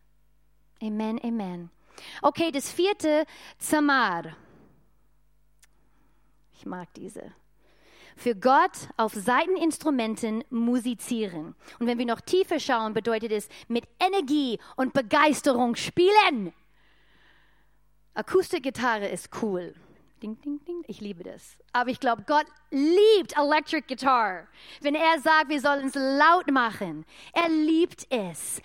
Amen, 0.82 1.20
amen. 1.24 1.70
Okay, 2.22 2.52
das 2.52 2.72
vierte, 2.72 3.26
Zamar. 3.58 4.36
Ich 6.54 6.66
mag 6.66 6.94
diese. 6.94 7.34
Für 8.16 8.36
Gott 8.36 8.90
auf 8.98 9.14
Seiteninstrumenten 9.14 10.44
musizieren. 10.50 11.56
Und 11.80 11.88
wenn 11.88 11.98
wir 11.98 12.06
noch 12.06 12.22
tiefer 12.22 12.60
schauen, 12.60 12.94
bedeutet 12.94 13.32
es 13.32 13.48
mit 13.68 13.88
Energie 14.00 14.60
und 14.76 14.94
Begeisterung 14.94 15.76
spielen. 15.76 16.54
Akustikgitarre 18.14 19.08
ist 19.08 19.30
cool. 19.42 19.74
Ding, 20.22 20.40
ding, 20.42 20.64
ding. 20.66 20.84
Ich 20.86 21.02
liebe 21.02 21.24
das. 21.24 21.58
Aber 21.74 21.90
ich 21.90 22.00
glaube, 22.00 22.24
Gott 22.28 22.46
liebt 22.70 23.36
Electric 23.36 23.88
Guitar. 23.88 24.48
Wenn 24.82 24.94
er 24.94 25.20
sagt, 25.20 25.50
wir 25.50 25.60
sollen 25.60 25.88
es 25.88 25.96
laut 25.96 26.52
machen. 26.52 27.06
Er 27.34 27.50
liebt 27.50 28.06
es. 28.12 28.62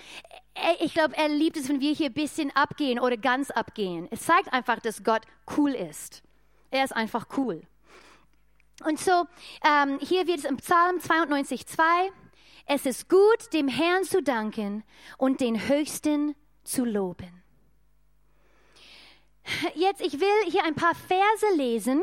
Ich 0.81 0.93
glaube, 0.93 1.17
er 1.17 1.29
liebt 1.29 1.57
es, 1.57 1.69
wenn 1.71 1.81
wir 1.81 1.95
hier 1.95 2.11
ein 2.11 2.13
bisschen 2.13 2.55
abgehen 2.55 2.99
oder 2.99 3.17
ganz 3.17 3.51
abgehen. 3.51 4.07
Es 4.11 4.27
zeigt 4.27 4.53
einfach, 4.53 4.81
dass 4.81 5.03
Gott 5.03 5.23
cool 5.57 5.73
ist. 5.73 6.23
Er 6.71 6.85
ist 6.85 6.95
einfach 6.95 7.27
cool. 7.39 7.63
Und 8.85 8.99
so, 8.99 9.25
ähm, 9.65 9.99
hier 10.01 10.27
wird 10.27 10.41
es 10.41 10.45
im 10.45 10.59
Psalm 10.59 11.01
92, 11.01 11.67
2. 11.67 11.85
Es 12.67 12.85
ist 12.85 13.09
gut, 13.09 13.53
dem 13.55 13.69
Herrn 13.69 14.05
zu 14.05 14.23
danken 14.23 14.85
und 15.17 15.41
den 15.41 15.69
Höchsten 15.69 16.35
zu 16.65 16.85
loben. 16.85 17.36
Jetzt, 19.75 20.01
ich 20.01 20.21
will 20.21 20.51
hier 20.51 20.65
ein 20.65 20.75
paar 20.75 20.95
Verse 20.95 21.57
lesen, 21.57 22.03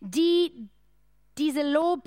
die 0.00 0.68
diese 1.36 1.62
Lob 1.62 2.02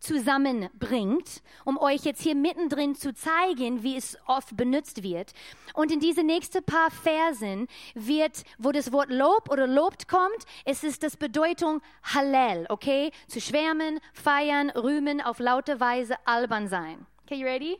zusammenbringt, 0.00 1.42
um 1.64 1.76
euch 1.78 2.04
jetzt 2.04 2.22
hier 2.22 2.34
mittendrin 2.34 2.94
zu 2.94 3.14
zeigen, 3.14 3.82
wie 3.82 3.96
es 3.96 4.18
oft 4.26 4.56
benutzt 4.56 5.02
wird. 5.02 5.32
Und 5.74 5.92
in 5.92 6.00
diese 6.00 6.22
nächsten 6.22 6.64
paar 6.64 6.90
Versen 6.90 7.68
wird, 7.94 8.42
wo 8.58 8.72
das 8.72 8.92
Wort 8.92 9.10
Lob 9.10 9.50
oder 9.50 9.66
lobt 9.66 10.08
kommt, 10.08 10.44
es 10.64 10.82
ist 10.82 11.02
das 11.02 11.16
Bedeutung 11.16 11.82
Hallel, 12.02 12.66
okay? 12.70 13.12
Zu 13.28 13.40
schwärmen, 13.40 14.00
feiern, 14.14 14.70
rühmen, 14.70 15.20
auf 15.20 15.38
laute 15.38 15.80
Weise 15.80 16.16
albern 16.24 16.68
sein. 16.68 17.06
Okay, 17.24 17.36
you 17.36 17.46
ready? 17.46 17.78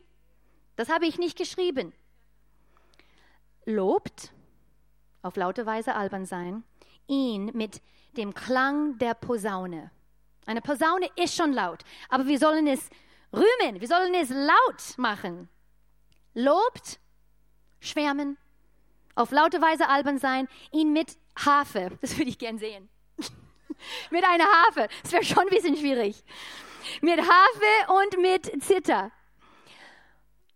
Das 0.77 0.89
habe 0.91 1.07
ich 1.07 1.19
nicht 1.19 1.37
geschrieben. 1.37 1.93
Lobt 3.65 4.33
auf 5.23 5.37
laute 5.37 5.67
Weise 5.67 5.95
albern 5.95 6.27
sein, 6.27 6.65
ihn 7.07 7.51
mit 7.55 7.83
dem 8.17 8.35
Klang 8.35 8.99
der 8.99 9.15
Posaune. 9.15 9.91
Eine 10.47 10.61
Posaune 10.61 11.09
ist 11.17 11.35
schon 11.35 11.53
laut, 11.53 11.85
aber 12.09 12.27
wir 12.27 12.39
sollen 12.39 12.67
es 12.67 12.89
rühmen, 13.33 13.81
wir 13.81 13.89
sollen 13.89 14.15
es 14.15 14.31
laut 14.31 14.99
machen. 14.99 15.49
Lobt, 16.35 16.99
schwärmen, 17.81 18.39
auf 19.15 19.31
laute 19.31 19.61
Weise 19.61 19.89
albern 19.89 20.19
sein, 20.19 20.49
ihn 20.73 20.93
mit 20.93 21.19
Harfe, 21.37 21.99
das 22.01 22.17
würde 22.17 22.31
ich 22.31 22.39
gern 22.39 22.59
sehen. 22.59 22.89
mit 24.11 24.25
einer 24.25 24.45
Harfe, 24.45 24.89
das 25.03 25.13
wäre 25.13 25.25
schon 25.25 25.41
ein 25.41 25.49
bisschen 25.49 25.77
schwierig. 25.77 26.25
Mit 27.03 27.19
Harfe 27.19 27.93
und 27.93 28.23
mit 28.23 28.63
Zither. 28.63 29.11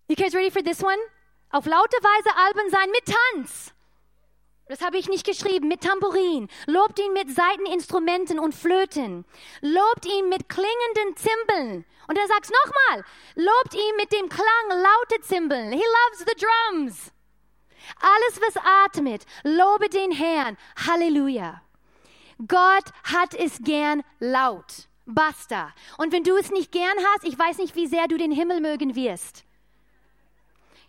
You 0.09 0.17
guys 0.17 0.35
ready 0.35 0.51
for 0.51 0.63
this 0.63 0.83
one? 0.83 0.99
Auf 1.51 1.67
laute 1.67 1.97
Weise 1.97 2.37
albern 2.37 2.71
sein 2.71 2.91
mit 2.91 3.05
Tanz. 3.07 3.74
Das 4.67 4.81
habe 4.81 4.97
ich 4.97 5.09
nicht 5.09 5.27
geschrieben. 5.27 5.69
Mit 5.69 5.83
Tambourin. 5.83 6.49
Lobt 6.67 6.99
ihn 6.99 7.13
mit 7.13 7.31
Saiteninstrumenten 7.31 8.39
und 8.39 8.55
Flöten. 8.55 9.25
Lobt 9.61 10.07
ihn 10.07 10.29
mit 10.29 10.49
klingenden 10.49 11.17
Zimbeln. 11.17 11.85
Und 12.09 12.19
er 12.19 12.27
sagt 12.27 12.47
es 12.47 12.51
nochmal. 12.51 13.05
Lobt 13.35 13.75
ihn 13.75 13.97
mit 13.97 14.13
dem 14.13 14.29
Klang 14.29 14.69
laute 14.69 15.21
Zimbeln. 15.23 15.73
He 15.73 15.83
loves 15.83 16.19
the 16.21 16.45
drums. 16.45 17.13
Alles, 18.01 18.41
was 18.41 18.57
atmet, 18.87 19.27
lobe 19.43 19.89
den 19.91 20.11
Herrn. 20.11 20.57
Halleluja. 20.87 21.61
Gott 22.49 22.85
hat 23.05 23.35
es 23.35 23.59
gern 23.63 24.03
laut. 24.19 24.89
Basta. 25.07 25.73
Und 25.99 26.13
wenn 26.13 26.25
du 26.25 26.37
es 26.37 26.51
nicht 26.51 26.73
gern 26.73 26.97
hast, 27.13 27.25
ich 27.25 27.39
weiß 27.39 27.59
nicht, 27.59 27.77
wie 27.77 27.87
sehr 27.87 28.09
du 28.09 28.17
den 28.17 28.33
Himmel 28.33 28.61
mögen 28.61 28.95
wirst. 28.95 29.45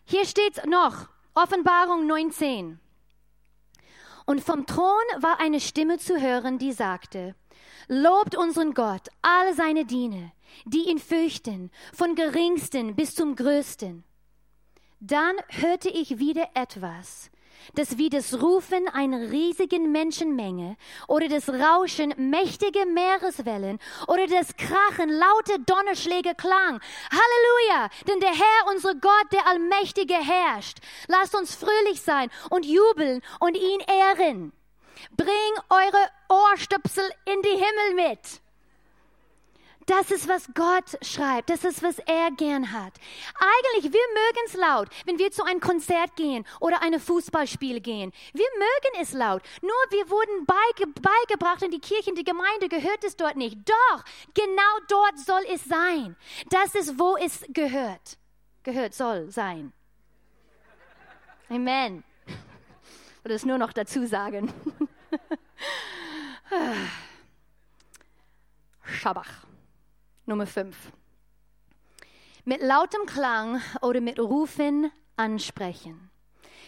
Hier 0.06 0.26
steht 0.26 0.66
noch, 0.66 1.10
Offenbarung 1.34 2.08
19. 2.08 2.80
Und 4.26 4.44
vom 4.44 4.66
Thron 4.66 5.06
war 5.20 5.40
eine 5.40 5.60
Stimme 5.60 5.98
zu 5.98 6.20
hören, 6.20 6.58
die 6.58 6.72
sagte, 6.72 7.36
Lobt 7.88 8.36
unseren 8.36 8.74
Gott, 8.74 9.10
all 9.22 9.54
seine 9.54 9.86
Diener, 9.86 10.32
die 10.66 10.90
ihn 10.90 10.98
fürchten, 10.98 11.70
von 11.94 12.16
geringsten 12.16 12.96
bis 12.96 13.14
zum 13.14 13.36
größten. 13.36 14.04
Dann 15.00 15.36
hörte 15.50 15.90
ich 15.90 16.18
wieder 16.18 16.50
etwas, 16.56 17.30
das 17.74 17.98
wie 17.98 18.10
das 18.10 18.42
Rufen 18.42 18.88
einer 18.90 19.32
riesigen 19.32 19.92
Menschenmenge 19.92 20.78
oder 21.08 21.28
das 21.28 21.50
Rauschen 21.50 22.14
mächtiger 22.18 22.86
Meereswellen 22.86 23.80
oder 24.08 24.28
das 24.28 24.56
Krachen 24.56 25.10
lauter 25.10 25.58
Donnerschläge 25.66 26.36
klang. 26.36 26.80
Halleluja! 27.12 27.90
Denn 28.08 28.20
der 28.20 28.34
Herr, 28.34 28.74
unser 28.74 28.94
Gott, 28.96 29.32
der 29.32 29.48
Allmächtige 29.48 30.16
herrscht. 30.16 30.78
Lasst 31.08 31.36
uns 31.36 31.56
fröhlich 31.56 32.02
sein 32.02 32.30
und 32.50 32.66
jubeln 32.66 33.22
und 33.40 33.56
ihn 33.56 33.80
ehren. 33.82 34.54
Bring 35.18 35.30
eure 35.70 36.10
Ohrstöpsel 36.30 37.04
in 37.26 37.42
die 37.42 37.50
Himmel 37.50 38.10
mit. 38.10 38.45
Das 39.86 40.10
ist, 40.10 40.28
was 40.28 40.48
Gott 40.54 40.98
schreibt. 41.04 41.50
Das 41.50 41.64
ist, 41.64 41.84
was 41.84 42.00
er 42.00 42.32
gern 42.32 42.72
hat. 42.72 42.94
Eigentlich, 43.36 43.94
wir 43.94 44.08
mögen 44.14 44.40
es 44.48 44.54
laut, 44.56 44.90
wenn 45.06 45.20
wir 45.20 45.32
zu 45.32 45.44
einem 45.44 45.60
Konzert 45.60 46.16
gehen 46.16 46.44
oder 46.60 46.82
einem 46.82 47.00
Fußballspiel 47.00 47.82
gehen. 47.82 48.12
Wir 48.34 48.48
mögen 48.58 49.02
es 49.02 49.14
laut. 49.14 49.44
Nur 49.62 49.72
wir 49.92 50.10
wurden 50.10 50.46
beige, 50.46 50.88
beigebracht 50.88 51.62
in 51.62 51.70
die 51.72 51.80
Kirche, 51.80 52.10
in 52.10 52.16
die 52.16 52.24
Gemeinde 52.24 52.68
gehört 52.68 53.04
es 53.04 53.16
dort 53.16 53.36
nicht. 53.36 53.58
Doch, 53.70 54.04
genau 54.34 54.80
dort 54.88 55.20
soll 55.20 55.44
es 55.54 55.64
sein. 55.66 56.16
Das 56.50 56.74
ist, 56.74 56.98
wo 56.98 57.16
es 57.18 57.46
gehört. 57.50 58.18
Gehört 58.64 58.96
soll 58.96 59.30
sein. 59.30 59.72
Amen. 61.50 62.04
Oder 63.24 63.36
es 63.36 63.46
nur 63.46 63.60
noch 63.60 63.72
dazu 63.74 64.08
sagen. 64.08 64.52
Schabach. 68.84 69.45
Nummer 70.26 70.48
5. 70.48 70.76
Mit 72.46 72.62
lautem 72.62 73.06
Klang 73.06 73.62
oder 73.82 74.02
mit 74.02 74.20
Rufen 74.20 74.92
ansprechen 75.18 76.12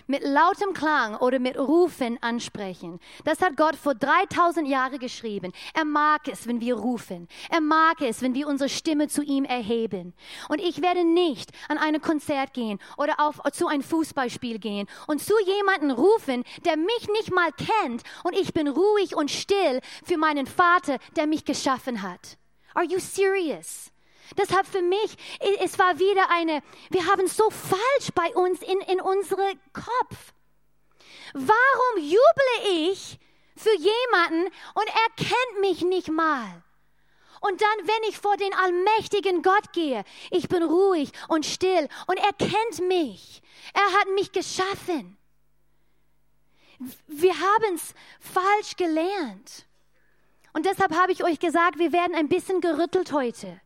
mit 0.08 0.24
lautem 0.24 0.74
Klang 0.74 1.18
oder 1.18 1.40
mit 1.40 1.58
Rufen 1.58 2.18
ansprechen. 2.22 3.00
Das 3.26 3.42
hat 3.42 3.58
Gott 3.58 3.76
vor 3.76 3.94
3000 3.94 4.68
Jahren 4.68 5.00
geschrieben. 5.00 5.52
Er 5.74 5.86
mag 5.86 6.28
es, 6.28 6.48
wenn 6.48 6.62
wir 6.62 6.76
rufen. 6.76 7.28
Er 7.50 7.62
mag 7.62 8.02
es, 8.02 8.22
wenn 8.22 8.34
wir 8.34 8.48
unsere 8.48 8.70
Stimme 8.70 9.10
zu 9.10 9.22
ihm 9.22 9.44
erheben. 9.44 10.14
Und 10.50 10.60
ich 10.60 10.82
werde 10.82 11.04
nicht 11.04 11.52
an 11.68 11.78
ein 11.78 12.02
Konzert 12.02 12.54
gehen 12.54 12.80
oder 12.98 13.20
auf, 13.20 13.42
zu 13.52 13.68
ein 13.68 13.82
Fußballspiel 13.82 14.60
gehen 14.60 14.88
und 15.08 15.22
zu 15.22 15.34
jemanden 15.46 15.92
rufen, 15.92 16.44
der 16.66 16.78
mich 16.78 17.08
nicht 17.12 17.34
mal 17.34 17.52
kennt 17.52 18.04
und 18.24 18.34
ich 18.34 18.54
bin 18.54 18.68
ruhig 18.68 19.16
und 19.16 19.30
still 19.30 19.82
für 20.06 20.18
meinen 20.18 20.48
Vater, 20.48 20.98
der 21.16 21.28
mich 21.28 21.44
geschaffen 21.44 22.02
hat. 22.02 22.38
Are 22.78 22.84
you 22.84 23.00
serious? 23.00 23.92
Deshalb 24.38 24.68
für 24.68 24.84
mich, 24.84 25.18
es 25.64 25.80
war 25.80 25.98
wieder 25.98 26.30
eine, 26.30 26.62
wir 26.92 27.08
haben 27.08 27.28
so 27.28 27.50
falsch 27.50 28.12
bei 28.14 28.36
uns 28.36 28.62
in, 28.62 28.80
in 28.82 29.02
unserem 29.02 29.60
Kopf. 29.74 30.34
Warum 31.34 32.04
juble 32.04 32.92
ich 32.92 33.18
für 33.56 33.76
jemanden 33.76 34.44
und 34.76 34.88
er 34.88 35.26
kennt 35.26 35.62
mich 35.62 35.82
nicht 35.82 36.10
mal? 36.10 36.64
Und 37.42 37.60
dann, 37.60 37.88
wenn 37.88 38.10
ich 38.10 38.20
vor 38.20 38.38
den 38.38 38.54
allmächtigen 38.54 39.42
Gott 39.42 39.74
gehe, 39.74 40.04
ich 40.30 40.48
bin 40.48 40.62
ruhig 40.62 41.12
und 41.30 41.48
still 41.48 41.90
und 42.06 42.18
er 42.18 42.34
kennt 42.34 42.88
mich. 42.88 43.42
Er 43.74 44.00
hat 44.00 44.08
mich 44.10 44.32
geschaffen. 44.32 45.18
Wir 47.08 47.34
haben 47.34 47.74
es 47.74 47.96
falsch 48.20 48.76
gelernt. 48.76 49.67
Und 50.58 50.66
deshalb 50.66 50.92
habe 50.96 51.12
ich 51.12 51.24
euch 51.24 51.38
gesagt, 51.38 51.78
wir 51.78 51.94
werden 51.94 52.16
ein 52.16 52.30
bisschen 52.30 52.62
gerüttelt 52.62 53.12
heute. 53.12 53.62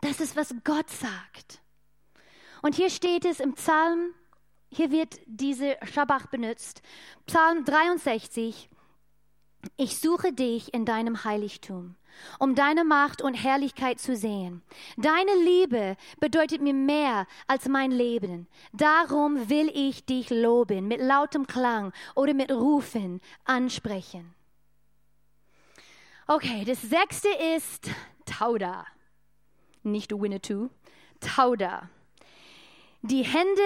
Das 0.00 0.20
ist, 0.20 0.36
was 0.36 0.54
Gott 0.62 0.88
sagt. 0.88 1.58
Und 2.62 2.76
hier 2.76 2.88
steht 2.88 3.24
es 3.24 3.40
im 3.40 3.54
Psalm, 3.54 4.14
hier 4.70 4.92
wird 4.92 5.18
diese 5.26 5.76
Schabach 5.92 6.26
benutzt. 6.26 6.82
Psalm 7.26 7.64
63. 7.64 8.70
Ich 9.76 9.98
suche 9.98 10.32
dich 10.32 10.72
in 10.72 10.84
deinem 10.84 11.24
Heiligtum, 11.24 11.96
um 12.38 12.54
deine 12.54 12.84
Macht 12.84 13.22
und 13.22 13.34
Herrlichkeit 13.34 13.98
zu 13.98 14.14
sehen. 14.14 14.62
Deine 14.96 15.34
Liebe 15.42 15.96
bedeutet 16.20 16.62
mir 16.62 16.74
mehr 16.74 17.26
als 17.48 17.66
mein 17.66 17.90
Leben. 17.90 18.46
Darum 18.72 19.48
will 19.48 19.68
ich 19.74 20.04
dich 20.04 20.30
loben, 20.30 20.86
mit 20.86 21.00
lautem 21.00 21.48
Klang 21.48 21.92
oder 22.14 22.34
mit 22.34 22.52
Rufen 22.52 23.20
ansprechen. 23.44 24.35
Okay, 26.26 26.64
das 26.64 26.82
sechste 26.82 27.28
ist 27.54 27.90
Tauda 28.24 28.84
nicht 29.86 30.12
Winnetou, 30.12 30.68
Tauda. 31.20 31.88
Die 33.02 33.22
Hände 33.22 33.62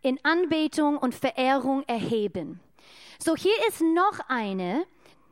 in 0.00 0.18
Anbetung 0.24 0.96
und 0.96 1.14
Verehrung 1.14 1.82
erheben. 1.86 2.60
So, 3.18 3.36
hier 3.36 3.54
ist 3.68 3.80
noch 3.80 4.20
eine, 4.28 4.86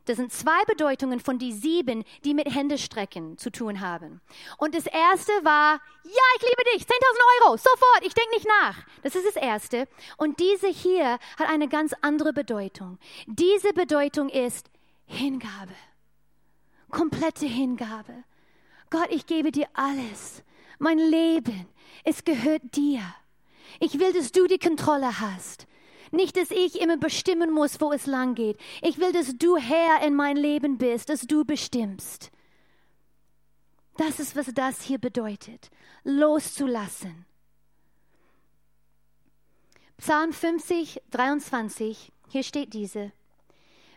das 0.07 0.17
sind 0.17 0.33
zwei 0.33 0.65
Bedeutungen 0.67 1.21
von 1.21 1.39
die 1.39 1.53
sieben, 1.53 2.05
die 2.25 2.35
mit 2.35 2.53
Händestrecken 2.53 3.39
zu 3.39 3.51
tun 3.51 3.81
haben. 3.81 4.21
Und 4.59 4.75
das 4.75 4.87
erste 4.87 5.33
war, 5.45 5.81
ja, 6.05 6.27
ich 6.37 6.43
liebe 6.43 6.71
dich, 6.75 6.83
10.000 6.83 6.91
Euro, 7.41 7.57
sofort, 7.57 8.03
ich 8.03 8.15
denke 8.15 8.35
nicht 8.35 8.49
nach. 8.63 8.83
Das 9.03 9.15
ist 9.15 9.27
das 9.27 9.37
erste. 9.37 9.87
Und 10.17 10.41
diese 10.41 10.69
hier 10.69 11.19
hat 11.39 11.49
eine 11.49 11.69
ganz 11.69 11.95
andere 12.03 12.33
Bedeutung. 12.33 12.99
Diese 13.27 13.73
Bedeutung 13.73 14.29
ist 14.29 14.69
Hingabe, 15.07 15.75
komplette 16.95 17.47
Hingabe. 17.47 18.25
Gott, 18.89 19.09
ich 19.11 19.27
gebe 19.27 19.51
dir 19.51 19.67
alles. 19.75 20.43
Mein 20.79 20.99
Leben, 20.99 21.67
es 22.05 22.25
gehört 22.25 22.63
dir. 22.77 23.03
Ich 23.81 23.99
will, 23.99 24.13
dass 24.13 24.33
du 24.33 24.47
die 24.47 24.59
Kontrolle 24.59 25.21
hast. 25.21 25.67
Nicht, 26.13 26.37
dass 26.37 26.53
ich 26.53 26.81
immer 26.81 26.97
bestimmen 26.97 27.53
muss, 27.53 27.81
wo 27.81 27.93
es 27.93 28.07
lang 28.07 28.37
geht. 28.37 28.59
Ich 28.83 28.99
will, 28.99 29.13
dass 29.13 29.37
du 29.37 29.57
Herr 29.57 30.07
in 30.07 30.15
mein 30.15 30.37
Leben 30.37 30.79
bist, 30.79 31.09
dass 31.09 31.23
du 31.23 31.45
bestimmst. 31.45 32.31
Das 33.97 34.21
ist, 34.21 34.37
was 34.37 34.47
das 34.55 34.83
hier 34.83 34.99
bedeutet. 34.99 35.71
Loszulassen. 36.05 37.27
Psalm 39.97 40.33
50, 40.33 41.03
23, 41.11 42.13
hier 42.29 42.43
steht 42.43 42.75
diese. 42.75 43.13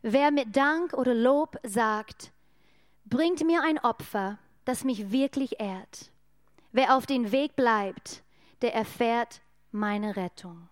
Wer 0.02 0.32
mit 0.32 0.56
Dank 0.56 0.94
oder 0.94 1.14
Lob 1.14 1.58
sagt, 1.64 2.32
bringt 3.10 3.46
mir 3.46 3.64
ein 3.64 3.80
Opfer, 3.80 4.38
das 4.66 4.84
mich 4.84 5.12
wirklich 5.12 5.60
ehrt. 5.60 6.12
Wer 6.72 6.96
auf 6.96 7.06
den 7.06 7.32
Weg 7.32 7.56
bleibt, 7.56 8.24
der 8.62 8.74
erfährt 8.74 9.42
meine 9.72 10.16
Rettung. 10.16 10.68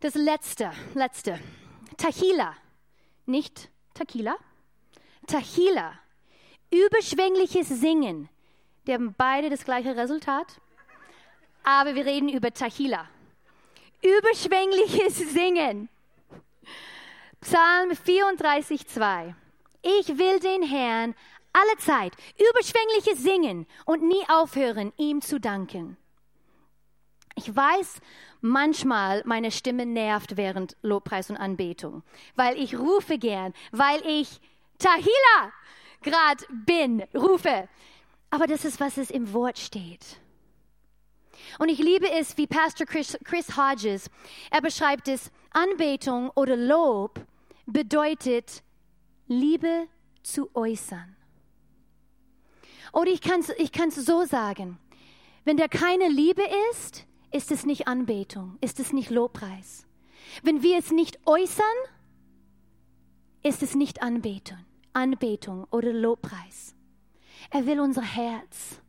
Das 0.00 0.14
letzte, 0.14 0.70
letzte. 0.94 1.40
Tahila, 1.96 2.54
nicht 3.26 3.70
Tequila. 3.94 4.36
Tahila, 5.26 5.98
überschwängliches 6.70 7.68
Singen. 7.68 8.28
Die 8.86 8.92
haben 8.92 9.14
beide 9.16 9.48
das 9.48 9.64
gleiche 9.64 9.96
Resultat. 9.96 10.60
Aber 11.62 11.94
wir 11.94 12.04
reden 12.04 12.28
über 12.28 12.52
Tahila. 12.52 13.08
Überschwängliches 14.02 15.16
Singen. 15.32 15.88
Psalm 17.40 17.96
34, 17.96 18.86
2. 18.86 19.34
Ich 19.84 20.08
will 20.18 20.40
den 20.40 20.62
Herrn 20.62 21.14
alle 21.52 21.76
Zeit 21.78 22.14
überschwängliches 22.38 23.22
Singen 23.22 23.66
und 23.84 24.02
nie 24.02 24.24
aufhören, 24.28 24.92
ihm 24.96 25.20
zu 25.20 25.38
danken. 25.38 25.96
Ich 27.36 27.54
weiß, 27.54 28.00
manchmal 28.40 29.22
meine 29.26 29.50
Stimme 29.50 29.84
nervt 29.86 30.36
während 30.36 30.76
Lobpreis 30.82 31.30
und 31.30 31.36
Anbetung, 31.36 32.02
weil 32.34 32.58
ich 32.58 32.78
rufe 32.78 33.18
gern, 33.18 33.52
weil 33.72 34.00
ich 34.06 34.40
Tahila 34.78 35.52
gerade 36.02 36.44
bin, 36.64 37.02
rufe. 37.14 37.68
Aber 38.30 38.46
das 38.46 38.64
ist, 38.64 38.80
was 38.80 38.96
es 38.96 39.10
im 39.10 39.32
Wort 39.32 39.58
steht. 39.58 40.20
Und 41.58 41.68
ich 41.68 41.78
liebe 41.78 42.10
es, 42.10 42.36
wie 42.36 42.46
Pastor 42.46 42.86
Chris, 42.86 43.18
Chris 43.24 43.56
Hodges, 43.56 44.10
er 44.50 44.60
beschreibt 44.60 45.08
es, 45.08 45.30
Anbetung 45.50 46.30
oder 46.30 46.56
Lob 46.56 47.20
bedeutet 47.66 48.62
Liebe 49.26 49.88
zu 50.22 50.54
äußern. 50.54 51.16
Oder 52.92 53.10
ich 53.10 53.20
kann 53.20 53.40
es 53.40 53.50
ich 53.58 53.72
kann's 53.72 53.96
so 53.96 54.24
sagen. 54.24 54.78
Wenn 55.44 55.56
da 55.56 55.68
keine 55.68 56.08
Liebe 56.08 56.42
ist, 56.70 57.06
ist 57.32 57.50
es 57.50 57.66
nicht 57.66 57.88
Anbetung, 57.88 58.56
ist 58.60 58.80
es 58.80 58.92
nicht 58.92 59.10
Lobpreis. 59.10 59.86
Wenn 60.42 60.62
wir 60.62 60.78
es 60.78 60.90
nicht 60.90 61.18
äußern, 61.26 61.64
ist 63.42 63.62
es 63.62 63.74
nicht 63.74 64.02
Anbetung, 64.02 64.58
Anbetung 64.92 65.66
oder 65.70 65.92
Lobpreis. 65.92 66.74
Er 67.50 67.66
will 67.66 67.80
unser 67.80 68.02
Herz. 68.02 68.80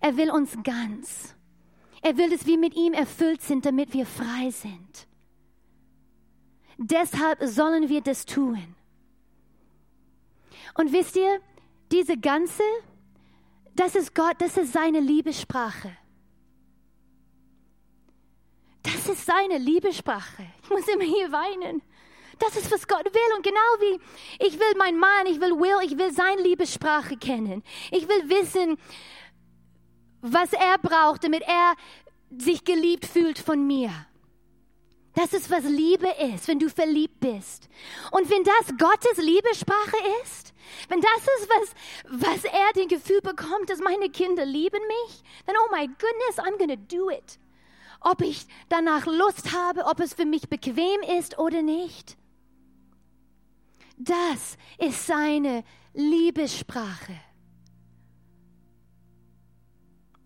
Er 0.00 0.16
will 0.16 0.30
uns 0.30 0.56
ganz. 0.62 1.34
Er 2.02 2.16
will, 2.16 2.30
dass 2.30 2.46
wir 2.46 2.58
mit 2.58 2.74
ihm 2.74 2.92
erfüllt 2.92 3.42
sind, 3.42 3.64
damit 3.64 3.92
wir 3.92 4.06
frei 4.06 4.50
sind. 4.50 5.06
Deshalb 6.78 7.42
sollen 7.44 7.88
wir 7.88 8.00
das 8.00 8.26
tun. 8.26 8.74
Und 10.74 10.92
wisst 10.92 11.16
ihr, 11.16 11.40
diese 11.90 12.16
ganze 12.16 12.62
das 13.74 13.94
ist 13.94 14.14
Gott, 14.14 14.36
das 14.38 14.56
ist 14.56 14.72
seine 14.72 15.00
Liebessprache. 15.00 15.96
Das 18.82 19.08
ist 19.08 19.24
seine 19.24 19.58
Liebessprache. 19.58 20.46
Ich 20.62 20.70
muss 20.70 20.86
immer 20.88 21.04
hier 21.04 21.30
weinen. 21.32 21.82
Das 22.38 22.56
ist, 22.56 22.70
was 22.70 22.86
Gott 22.86 23.04
will. 23.04 23.36
Und 23.36 23.44
genau 23.44 23.60
wie 23.80 24.00
ich 24.44 24.58
will 24.58 24.74
mein 24.76 24.98
Mann, 24.98 25.26
ich 25.26 25.40
will 25.40 25.52
Will, 25.52 25.84
ich 25.84 25.96
will 25.96 26.12
seine 26.12 26.42
Liebessprache 26.42 27.16
kennen. 27.16 27.62
Ich 27.90 28.08
will 28.08 28.28
wissen, 28.28 28.76
was 30.20 30.52
er 30.52 30.78
braucht, 30.78 31.24
damit 31.24 31.42
er 31.42 31.74
sich 32.36 32.64
geliebt 32.64 33.06
fühlt 33.06 33.38
von 33.38 33.66
mir. 33.66 33.90
Das 35.14 35.32
ist, 35.32 35.50
was 35.50 35.64
Liebe 35.64 36.08
ist, 36.34 36.48
wenn 36.48 36.58
du 36.58 36.68
verliebt 36.68 37.20
bist. 37.20 37.68
Und 38.10 38.28
wenn 38.30 38.44
das 38.44 38.76
Gottes 38.78 39.18
Liebessprache 39.18 39.96
ist, 40.24 40.51
wenn 40.88 41.00
das 41.00 41.22
ist, 41.38 41.48
was, 41.48 41.74
was 42.20 42.44
er 42.44 42.72
den 42.74 42.88
Gefühl 42.88 43.20
bekommt, 43.20 43.70
dass 43.70 43.80
meine 43.80 44.10
Kinder 44.10 44.44
lieben 44.44 44.80
mich, 44.86 45.22
dann, 45.46 45.56
oh 45.56 45.74
my 45.74 45.86
goodness, 45.86 46.38
I'm 46.38 46.58
gonna 46.58 46.76
do 46.76 47.10
it. 47.10 47.38
Ob 48.00 48.20
ich 48.20 48.46
danach 48.68 49.06
Lust 49.06 49.52
habe, 49.52 49.84
ob 49.84 50.00
es 50.00 50.14
für 50.14 50.24
mich 50.24 50.48
bequem 50.48 51.02
ist 51.18 51.38
oder 51.38 51.62
nicht. 51.62 52.16
Das 53.96 54.56
ist 54.78 55.06
seine 55.06 55.64
Liebessprache. 55.94 57.14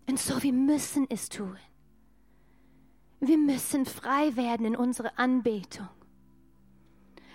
Und 0.08 0.18
so, 0.18 0.42
wir 0.42 0.52
müssen 0.52 1.06
es 1.10 1.28
tun. 1.28 1.58
Wir 3.20 3.38
müssen 3.38 3.86
frei 3.86 4.36
werden 4.36 4.66
in 4.66 4.76
unserer 4.76 5.18
Anbetung, 5.18 5.88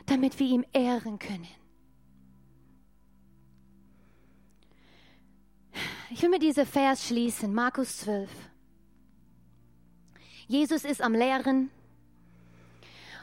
damit 0.06 0.40
wir 0.40 0.48
ihm 0.48 0.66
ehren 0.74 1.20
können. 1.20 1.61
Ich 6.14 6.22
will 6.22 6.30
mit 6.30 6.42
diesem 6.42 6.66
Vers 6.66 7.08
schließen, 7.08 7.54
Markus 7.54 8.00
12. 8.00 8.30
Jesus 10.46 10.84
ist 10.84 11.02
am 11.02 11.14
Lehren 11.14 11.72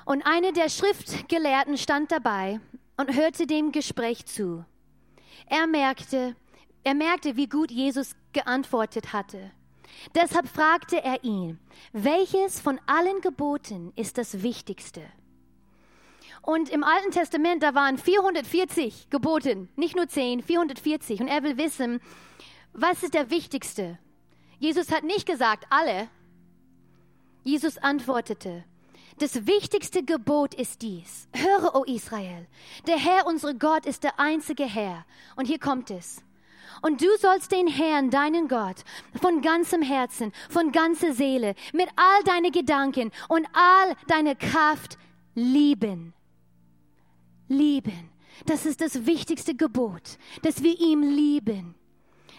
und 0.06 0.24
einer 0.24 0.52
der 0.52 0.70
Schriftgelehrten 0.70 1.76
stand 1.76 2.10
dabei 2.10 2.60
und 2.96 3.14
hörte 3.14 3.46
dem 3.46 3.72
Gespräch 3.72 4.24
zu. 4.24 4.64
Er 5.50 5.66
merkte, 5.66 6.34
er 6.82 6.94
merkte, 6.94 7.36
wie 7.36 7.46
gut 7.46 7.70
Jesus 7.70 8.16
geantwortet 8.32 9.12
hatte. 9.12 9.50
Deshalb 10.14 10.48
fragte 10.48 11.04
er 11.04 11.22
ihn, 11.22 11.58
welches 11.92 12.58
von 12.58 12.80
allen 12.86 13.20
Geboten 13.20 13.92
ist 13.96 14.16
das 14.16 14.42
Wichtigste? 14.42 15.02
Und 16.40 16.70
im 16.70 16.82
Alten 16.82 17.10
Testament, 17.10 17.62
da 17.62 17.74
waren 17.74 17.98
440 17.98 19.10
Gebote, 19.10 19.68
nicht 19.76 19.94
nur 19.94 20.08
10, 20.08 20.42
440. 20.42 21.20
Und 21.20 21.28
er 21.28 21.42
will 21.42 21.58
wissen, 21.58 22.00
was 22.80 23.02
ist 23.02 23.14
der 23.14 23.30
Wichtigste? 23.30 23.98
Jesus 24.58 24.90
hat 24.90 25.04
nicht 25.04 25.26
gesagt, 25.26 25.66
alle. 25.70 26.08
Jesus 27.44 27.78
antwortete, 27.78 28.64
das 29.18 29.46
wichtigste 29.46 30.04
Gebot 30.04 30.54
ist 30.54 30.82
dies. 30.82 31.28
Höre, 31.34 31.74
o 31.74 31.84
Israel, 31.84 32.46
der 32.86 32.98
Herr, 32.98 33.26
unser 33.26 33.54
Gott, 33.54 33.84
ist 33.86 34.04
der 34.04 34.18
einzige 34.20 34.64
Herr. 34.64 35.04
Und 35.34 35.46
hier 35.46 35.58
kommt 35.58 35.90
es. 35.90 36.22
Und 36.82 37.00
du 37.00 37.06
sollst 37.18 37.50
den 37.50 37.66
Herrn, 37.66 38.10
deinen 38.10 38.46
Gott, 38.46 38.84
von 39.20 39.42
ganzem 39.42 39.82
Herzen, 39.82 40.32
von 40.48 40.70
ganzer 40.70 41.12
Seele, 41.12 41.54
mit 41.72 41.88
all 41.96 42.22
deinen 42.24 42.52
Gedanken 42.52 43.10
und 43.28 43.46
all 43.52 43.96
deiner 44.06 44.36
Kraft 44.36 44.98
lieben. 45.34 46.14
Lieben. 47.48 48.10
Das 48.46 48.66
ist 48.66 48.80
das 48.80 49.06
wichtigste 49.06 49.56
Gebot, 49.56 50.18
dass 50.42 50.62
wir 50.62 50.78
ihm 50.78 51.02
lieben. 51.02 51.74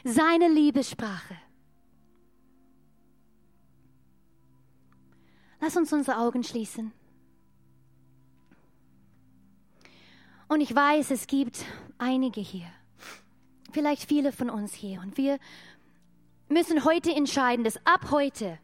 Seine 0.04 0.48
Liebessprache. 0.48 1.36
Lass 5.62 5.76
uns 5.76 5.92
unsere 5.92 6.18
Augen 6.18 6.44
schließen. 6.44 6.94
Und 10.48 10.62
ich 10.62 10.74
weiß, 10.74 11.12
es 11.12 11.28
gibt 11.28 11.64
einige 12.00 12.42
hier, 12.42 12.66
vielleicht 13.72 14.08
viele 14.08 14.32
von 14.32 14.50
uns 14.50 14.74
hier. 14.74 15.00
Und 15.02 15.18
wir 15.18 15.38
müssen 16.48 16.84
heute 16.86 17.14
entscheiden, 17.14 17.64
dass 17.64 17.78
ab 17.86 18.10
heute, 18.10 18.58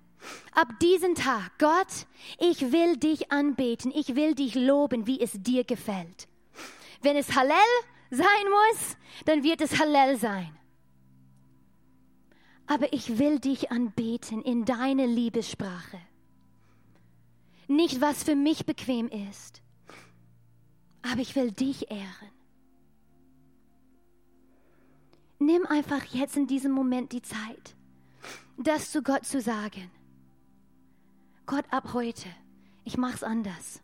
ab 0.53 0.79
diesem 0.81 1.13
Tag, 1.13 1.59
Gott, 1.59 2.07
ich 2.39 2.71
will 2.71 2.97
dich 2.97 3.31
anbeten, 3.31 3.91
ich 3.93 4.15
will 4.15 4.33
dich 4.33 4.55
loben, 4.55 5.05
wie 5.05 5.21
es 5.21 5.33
dir 5.33 5.63
gefällt. 5.63 6.27
Wenn 7.03 7.17
es 7.17 7.35
Hallel 7.35 7.55
sein 8.09 8.25
muss, 8.49 8.97
dann 9.25 9.43
wird 9.43 9.61
es 9.61 9.79
Hallel 9.79 10.17
sein. 10.17 10.57
Aber 12.67 12.91
ich 12.93 13.19
will 13.19 13.39
dich 13.39 13.71
anbeten 13.71 14.41
in 14.41 14.65
deine 14.65 15.05
Liebessprache 15.05 15.99
nicht 17.67 18.01
was 18.01 18.23
für 18.23 18.35
mich 18.35 18.65
bequem 18.65 19.07
ist, 19.07 19.61
aber 21.01 21.21
ich 21.21 21.35
will 21.35 21.51
dich 21.51 21.89
ehren. 21.91 22.31
Nimm 25.39 25.65
einfach 25.65 26.03
jetzt 26.05 26.37
in 26.37 26.47
diesem 26.47 26.71
Moment 26.71 27.11
die 27.11 27.21
Zeit, 27.21 27.75
das 28.57 28.91
zu 28.91 29.03
Gott 29.03 29.25
zu 29.25 29.41
sagen. 29.41 29.91
Gott, 31.45 31.65
ab 31.69 31.93
heute, 31.93 32.29
ich 32.83 32.97
mach's 32.97 33.21
anders. 33.21 33.81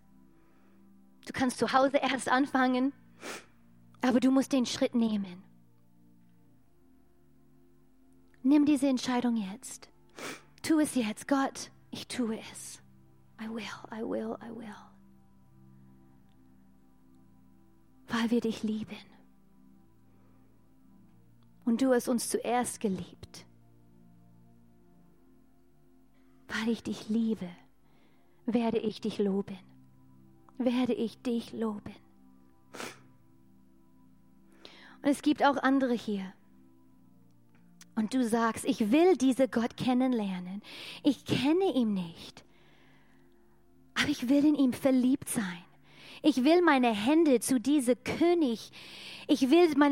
Du 1.26 1.34
kannst 1.34 1.60
zu 1.60 1.74
Hause 1.74 1.98
erst 1.98 2.30
anfangen, 2.30 2.94
aber 4.02 4.20
du 4.20 4.32
musst 4.32 4.54
den 4.54 4.65
Schritt 4.65 4.96
nehmen. 4.96 5.44
Nimm 8.44 8.66
diese 8.66 8.88
Entscheidung 8.88 9.38
jetzt. 9.38 9.90
Tu 10.64 10.80
es 10.80 10.96
jetzt, 10.96 11.28
Gott, 11.28 11.72
ich 11.92 12.08
tue 12.08 12.40
es. 12.52 12.82
I 13.40 13.48
will, 13.50 13.64
I 13.92 14.02
will, 14.02 14.36
I 14.42 14.50
will. 14.56 14.76
Weil 18.08 18.30
wir 18.32 18.42
dich 18.42 18.64
lieben. 18.64 18.98
Und 21.66 21.82
du 21.82 21.94
hast 21.94 22.08
uns 22.08 22.30
zuerst 22.30 22.80
geliebt. 22.80 23.46
Weil 26.48 26.70
ich 26.70 26.84
dich 26.84 27.10
liebe, 27.10 27.48
werde 28.46 28.80
ich 28.80 29.02
dich 29.02 29.20
loben. 29.20 29.58
Werde 30.58 30.94
ich 30.94 31.22
dich 31.22 31.54
loben. 31.54 31.96
Und 35.02 35.10
es 35.10 35.22
gibt 35.22 35.44
auch 35.44 35.58
andere 35.58 35.94
hier. 35.94 36.34
Und 37.96 38.14
du 38.14 38.24
sagst, 38.24 38.66
ich 38.66 38.92
will 38.92 39.18
diese 39.18 39.48
Gott 39.48 39.78
kennenlernen. 39.78 40.62
Ich 41.04 41.26
kenne 41.26 41.74
ihn 41.76 41.94
nicht. 41.94 42.44
Aber 43.94 44.10
ich 44.10 44.30
will 44.30 44.46
in 44.46 44.56
ihm 44.56 44.74
verliebt 44.74 45.30
sein. 45.30 45.64
Ich 46.24 46.44
will 46.44 46.62
meine 46.62 46.94
Hände 46.94 47.40
zu 47.40 47.60
diesem 47.60 47.96
König, 48.04 48.72
ich 49.28 49.50
will 49.50 49.74
meine 49.76 49.90